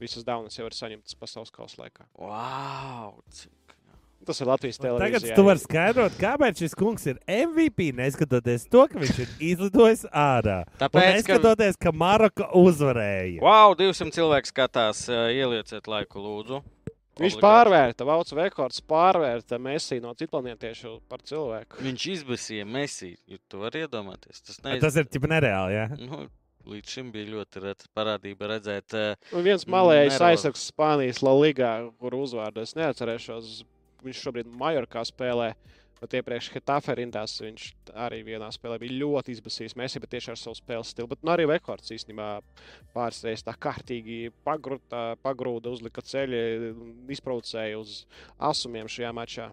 [0.00, 2.06] visas dāvanas jau ir saņemtas pasaules kausa laikā.
[2.18, 3.18] Wow!
[3.34, 3.54] Cik...
[4.26, 5.20] Tas ir Latvijas televīzija.
[5.20, 10.02] Tagad tu vari skaidrot, kāpēc šis kungs ir MVP, neskatoties to, ka viņš ir izlidojis
[10.10, 10.58] ārā.
[10.80, 13.38] Tāpēc, ka neskatoties, ka Maroka uzvarēja.
[13.44, 16.60] wow, 200 cilvēku skatās, uh, ielieciet laiku, lūdzu.
[17.18, 17.44] Viņš Obligāti.
[17.44, 21.80] pārvērta, Vauts Vekords pārvērta Messi no citplanētiešu par cilvēku.
[21.82, 23.12] Viņš izbēsīja Messi.
[23.26, 24.42] Jūs to varat iedomāties.
[24.46, 24.82] Tas, neiz...
[24.84, 25.74] Tas ir tikai nereāli.
[25.74, 25.86] Jā.
[25.98, 26.20] nu,
[26.68, 28.94] līdz šim bija ļoti reta parādība redzēt.
[28.94, 33.58] eh, Un viens malējais aizsargs Spānijas La Ligā, kur uzvārdu es neatcerēšos.
[34.06, 35.52] Viņš šobrīd Majorkā spēlē.
[35.98, 37.68] Bet iepriekš Hetafe rindās viņš
[38.06, 39.76] arī vienā spēlē bija ļoti izbasījis.
[39.78, 41.10] Mēs jau tieši ar savu spēles stilu.
[41.10, 42.28] Bet nu, arī Vekords īstenībā
[42.94, 46.42] pāris reizes tā kārtīgi pagruta, pagrūda, uzlika ceļi,
[47.16, 48.02] izprovocēja uz
[48.50, 49.48] asumiem šajā mačā.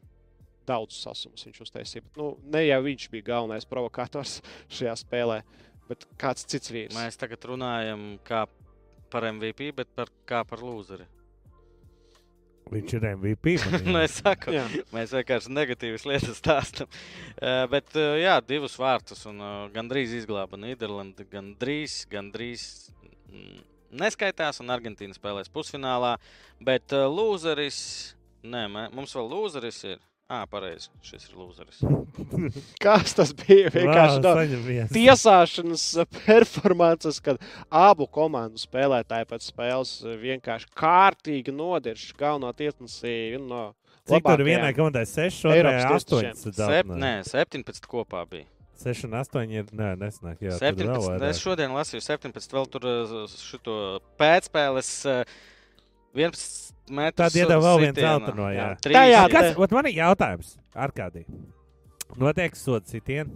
[0.66, 2.06] Daudzus asumus viņš uztaisīja.
[2.08, 4.40] Bet, nu, ne jau viņš bija galvenais provokators
[4.78, 5.42] šajā spēlē,
[5.90, 6.98] bet kāds cits vīrs.
[6.98, 8.46] Mēs tagad runājam kā
[9.14, 11.06] par MVP, bet par, kā par lūzeri.
[12.74, 13.52] Viņš ir MVP.
[13.86, 14.64] nu, es saku, Jā.
[14.96, 16.90] mēs vienkārši negatīvas lietas stāstām.
[17.38, 21.28] Uh, bet, uh, jā, divus vārtus un uh, gandrīz izglāba Nīderlanda.
[21.30, 22.66] Gandrīz, gandrīz
[23.30, 23.62] mm,
[24.02, 26.16] neskaitās, un Argentīna spēlēs pusfinālā.
[26.66, 27.78] Bet uh, lūzeris,
[28.42, 30.02] nē, mē- mums vēl lūzeris ir.
[30.26, 31.84] Ah, pareizi, šis ir lūzeris.
[32.84, 33.70] Kas tas bija?
[33.76, 34.90] Vienkārši viens.
[34.90, 35.84] tiesāšanas
[36.24, 37.38] performances, kad
[37.70, 39.92] abu komandu spēlētāji pēc spēles
[40.24, 43.38] vienkārši kārtīgi nodirž galveno tiesnesi.
[43.38, 43.76] No
[44.10, 46.42] Cik tur vienai komandai 6, Eiropas otrai tiesnešiem.
[46.58, 46.74] 8?
[46.74, 48.50] Sep, nē, 17 kopā bija.
[48.82, 49.70] 6 un 8 ir.
[49.78, 50.42] Nē, nesnāk.
[50.42, 51.06] Jā, tur 17.
[51.06, 52.54] vēl Es šodien lasīju 17.
[52.58, 52.90] vēl tur
[53.30, 53.78] šo
[54.18, 54.96] pēcspēles.
[55.10, 55.38] uh,
[56.16, 57.20] 11 metrus.
[57.22, 58.70] Tad iedod vēl viens zelta no, jā.
[58.84, 58.98] Trīs.
[58.98, 59.24] Tajā jā.
[59.34, 61.26] Kas, ot man ir jautājums, Arkādī.
[62.20, 63.36] Notiek sots sitienu?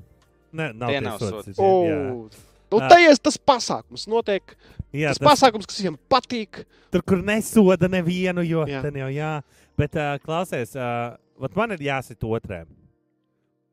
[0.55, 1.65] Nē, nav Tie nav sots jā.
[1.65, 2.29] O,
[2.69, 4.05] Nu, tā ir tas pasākums.
[4.09, 4.53] Notiek
[4.93, 6.63] Jā, tas pasākums, kas viņam patīk.
[6.93, 8.81] Tur, kur nesoda nevienu, jo Jā.
[8.85, 9.31] tā jau jā.
[9.77, 11.17] Bet, uh, klausies, uh,
[11.57, 12.69] man ir jāsit otrēm.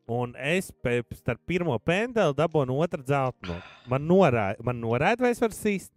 [0.06, 3.58] Un es pēc tam pirmo pendeli dabūju otru zeltainu.
[3.90, 5.90] Man noraida, man noraida, vai es varu sīst.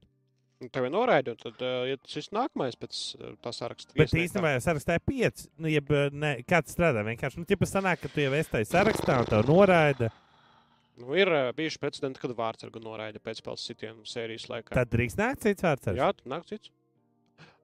[0.59, 3.93] Un Tev ir noraidīts, un tad uh, ja šis nākamais pēc uh, tā saraksta.
[3.95, 5.45] Bet īstenībā jau sarakstā ir pieci.
[5.55, 7.39] Nu, jeb, uh, ne, kāds strādā vienkārši.
[7.39, 10.11] Nu, ja pēc tam nāk, ka tu jau esi tajā sarakstā un tev noraida,
[10.99, 14.73] Nu, ir uh, bijuši precedenti, kad Vārtsargu noraida pēcspēles sitienu sērijas laikā.
[14.75, 15.87] tad drīkst nākt cits vārds.
[15.95, 16.73] Jā, tad nāk cits.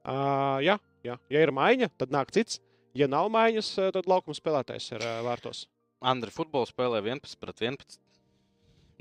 [0.05, 2.61] Uh, jā, jā, ja ir maiņa, tad nāk cits.
[2.95, 5.65] Ja nav maiņas, tad laukuma spēlētājs ir uh, vārtos.
[5.99, 7.99] Andri futbolu spēlē 11 pret 11.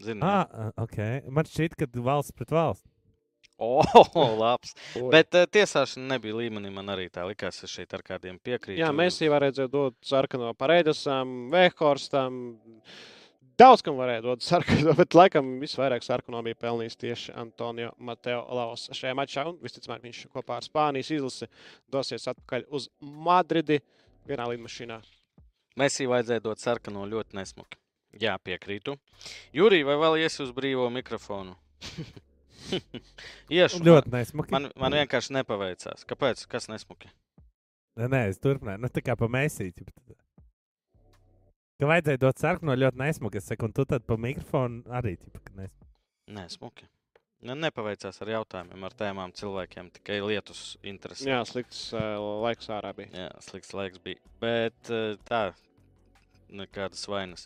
[0.02, 0.98] Zinu, Ah, ok.
[1.30, 2.90] Man šķiet, ka valsts pret valsts.
[3.62, 4.74] oh, labs.
[5.12, 6.72] Bet uh, tiesāšana nebija līmenī.
[6.74, 8.80] Man arī tā likās, es šeit ar kādiem piekrītu.
[8.80, 12.40] Jā, mēs jau varējām dot sarkano pareidosam, Vēhorstam.
[13.54, 18.88] Daudz kam varēja dot sarkano, bet laikam visvairāk sarkano bija pelnījis tieši Antonio Mateo Laus
[18.90, 19.46] šajā mačā.
[19.52, 21.50] Un visticamāk, viņš kopā ar Spānijas izlasi
[21.94, 23.78] dosies atpakaļ uz Madridi
[24.26, 24.98] vienā lidmašīnā.
[25.78, 27.78] Messi vajadzēja dot sarkano ļoti nesmuki.
[28.22, 28.94] Jā, piekrītu.
[29.54, 31.54] Jurī, vai vēl iesi uz brīvo mikrofonu?
[33.58, 33.82] Iešu.
[33.84, 34.54] Ļoti nesmuki.
[34.54, 36.06] Man, man vienkārši nepaveicās.
[36.08, 36.46] Kāpēc?
[36.50, 37.10] Kas nesmuki?
[37.98, 38.82] Nē, nē, es turpināju.
[38.82, 39.86] Nu, tā kā pa mēsīti.
[41.78, 43.40] Ka vajadzēja dot sarkano ļoti nesmuki.
[43.42, 45.90] Es saku, un tu tad pa mikrofonu arī tipa, ka nesmuki.
[46.34, 46.88] Nē, smuki.
[47.44, 49.90] Nu, nepaveicās ar jautājumiem, ar tēmām cilvēkiem.
[49.98, 51.26] Tikai lietus interesē.
[51.28, 53.10] Jā, slikts uh, laiks ārā bija.
[53.12, 54.22] Jā, slikts laiks bija.
[54.40, 55.42] Bet eh, tā,
[56.48, 57.44] nekādas vainas.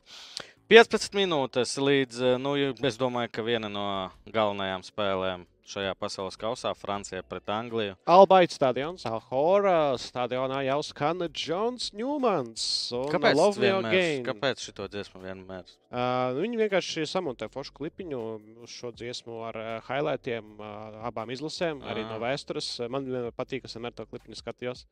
[0.68, 2.52] 15 minūtes līdz, eh, nu,
[2.84, 3.84] es domāju, ka viena no
[4.28, 7.94] galvenajām spēlēm šajā pasaules kausā- Francija pret Angliju.
[8.06, 12.66] Albaits stadions, Alhora stadionā jau skan Džons Ņūmans.
[13.12, 14.24] Kāpēc, Love Me Again.
[14.24, 15.64] kāpēc šito dziesmu vienmēr?
[15.90, 18.20] Uh, viņi vienkārši samontēja foršu klipiņu
[18.62, 22.12] uz šo dziesmu ar uh, highlightiem uh, abām izlasēm, arī Ah.
[22.12, 22.88] no vēstures.
[22.90, 24.84] Man vienmēr patīk, es vienmēr to klipiņu skatījos.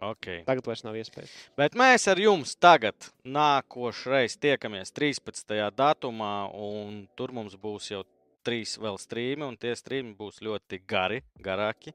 [0.00, 0.40] Okay.
[0.48, 1.32] Tagad vairs nav iespējas.
[1.60, 5.52] Bet mēs ar jums tagad nākošais tiekamies 13.
[5.76, 8.00] datumā, un tur mums būs jau
[8.46, 11.92] trīs vēl strīmi, un tie strīmi būs ļoti gari, garāki.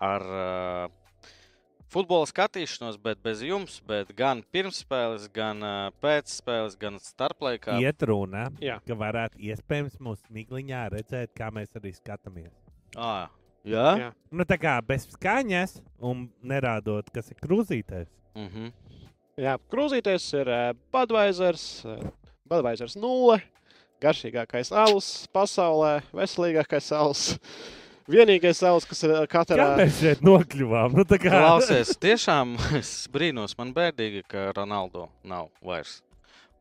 [0.00, 1.04] Ar uh,
[1.94, 5.62] futbola skatīšanos, bet bez jums, bet gan pirmsspēles, gan
[6.02, 7.78] pēcspēles, gan starplaikā.
[7.84, 8.80] Iet runa, Jā.
[8.86, 12.52] ka varētu iespējams mūsu smigliņā redzēt, kā mēs arī skatāmies.
[12.96, 13.28] À,
[13.64, 13.86] jā?
[14.00, 14.10] Jā.
[14.30, 18.10] Nu, tā kā bez skaņas un nerādot, kas ir krūzītājs.
[18.34, 18.72] Mm -hmm.
[19.40, 21.98] Jā, krūzīties ir uh, Budweisers, uh,
[22.46, 23.40] Budweisers 0,
[24.00, 27.38] garšīgākais alus pasaulē, veselīgākais alus.
[28.14, 29.76] Vienīgais alus, kas ir Kā katrā.
[29.78, 30.92] mēs šeit nokļuvām?
[30.92, 36.02] Nu, tā kā Klausies, tiešām es brīnos, man bēdīgi, ka Ronaldo nav vairs.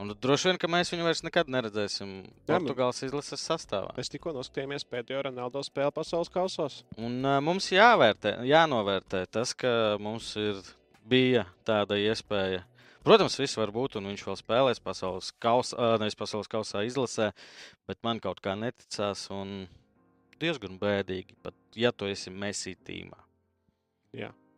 [0.01, 3.93] Un droši vien, ka mēs viņu vairs nekad neredzēsim Jā, man- Portugāles izlases sastāvā.
[3.95, 6.79] Mēs tikko noskatījāmies pēdējo Ronaldo spēli pasaules kausos.
[6.97, 10.59] Un uh, mums jāvērtē, jānovērtē tas, ka mums ir,
[11.07, 12.63] bija tāda iespēja.
[13.03, 17.31] Protams, viss var būt, un viņš vēl spēlēs pasaules kausā, nevis pasaules kausā izlasē,
[17.87, 19.25] bet man kaut kā neticās.
[19.35, 19.67] Un
[20.39, 23.19] diezgan bēdīgi, pat ja tu esi Messi tīmā.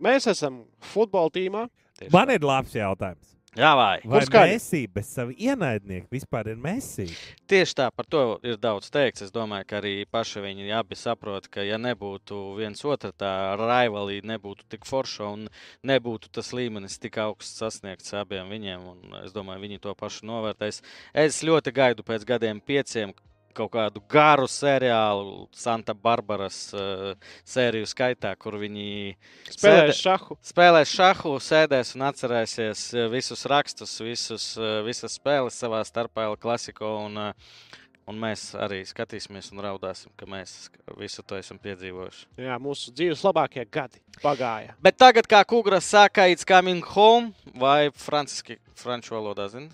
[0.06, 1.68] Mēs esam futbola tīmā.
[2.00, 2.36] Tieši Man tā.
[2.36, 3.35] ir labs jautājums.
[3.56, 4.02] Jā, vai.
[4.04, 4.56] Vai skaļi?
[4.58, 7.06] Messi bez sava ienaidnieka vispār ir Messi?
[7.48, 9.24] Tieši tā, par to ir daudz teikts.
[9.24, 13.32] Es domāju, ka arī paši viņi abi saprot, ka ja nebūtu viens otra tā
[13.62, 15.48] rivalība, nebūtu tik forša un
[15.88, 18.90] nebūtu tas līmenis tik augsts sasniegts abiem viņiem.
[18.92, 20.82] Un es domāju, viņi to pašu novērtēs.
[21.16, 23.16] Es ļoti gaidu pēc gadiem pieciem.
[23.56, 27.14] Kaut kādu garu seriālu, Santa Barbaras uh,
[27.48, 29.16] sēriju skaitā, kur viņi
[29.54, 30.36] Spēlēs šahu.
[30.44, 36.36] spēlēs šahu, sēdēs un atcerēsies eh, visus rakstus, visus, eh, visas spēles savā starpā, El
[36.42, 36.90] Clasico.
[37.06, 37.78] Un, eh,
[38.12, 40.68] un mēs arī skatīsimies un raudāsim, ka mēs
[41.00, 42.28] visu to esam piedzīvojuši.
[42.44, 44.76] Jā, mūsu dzīves labākie gadi pagāja.
[44.84, 49.72] Bet tagad, kā Kungras saka, it's coming home, vai franciski, franču valodā, zini?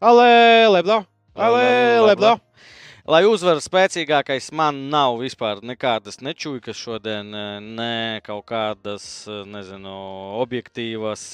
[0.00, 0.30] Ale,
[0.70, 1.02] lebdo!
[1.34, 1.66] Ale,
[2.06, 2.36] lebdo!
[3.04, 7.34] Lai uzvaru spēcīgākais, man nav vispār nekādas nečūjas šodien,
[7.76, 9.92] ne kaut kādas, nezinu,
[10.40, 11.26] objektīvas,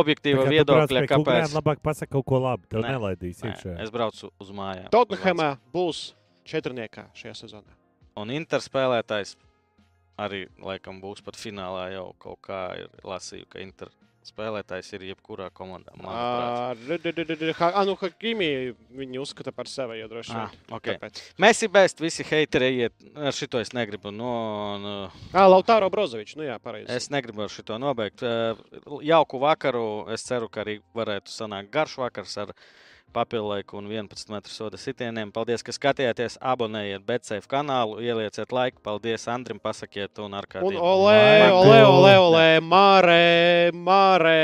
[0.00, 1.52] objektīva viedokļa, kāpēc.
[1.58, 2.64] Labāk pasaka kaut ko labu.
[2.72, 3.76] Tev Nē, nelaidīs Nē, iekšā.
[3.84, 4.88] es braucu uz mājām.
[4.96, 6.14] Tottenhamā būs
[6.48, 7.76] četrniekā šajā sezonā.
[8.16, 9.36] Un interspēlētājs
[10.24, 13.60] arī laikam būs pat finālā jau kaut kā ir lasīju, ka
[14.22, 15.92] interspēlētājs ir jebkurā komandā.
[16.06, 16.74] ah,
[17.84, 20.60] nu, Hakimi viņi uzskata par sevi, jo droši Ah, vien.
[20.70, 20.96] okay.
[20.98, 21.20] Tāpēc.
[21.38, 22.92] Mēs ir bēst, visi heiteri iet.
[23.16, 24.12] Ar šito es negribu.
[24.12, 26.88] No, no, Ah, Lautāro Brozovičs, nu jā, pareizi.
[26.90, 28.20] es negribu ar šito nobeigt.
[29.02, 30.08] Jauku vakaru.
[30.12, 32.56] Es ceru, ka arī varētu sanākt garš vakars ar papildu
[33.14, 35.32] laiku un 11 metru soda sitieniem.
[35.32, 36.38] Paldies, ka skatījāties.
[36.40, 38.80] Abonējiet BCF kanālu, ielieciet laiku.
[38.82, 40.78] Paldies Andrim, pasakiet un ar kādiem.
[40.80, 44.42] olē, olē, olē, olē, mārē, mārē.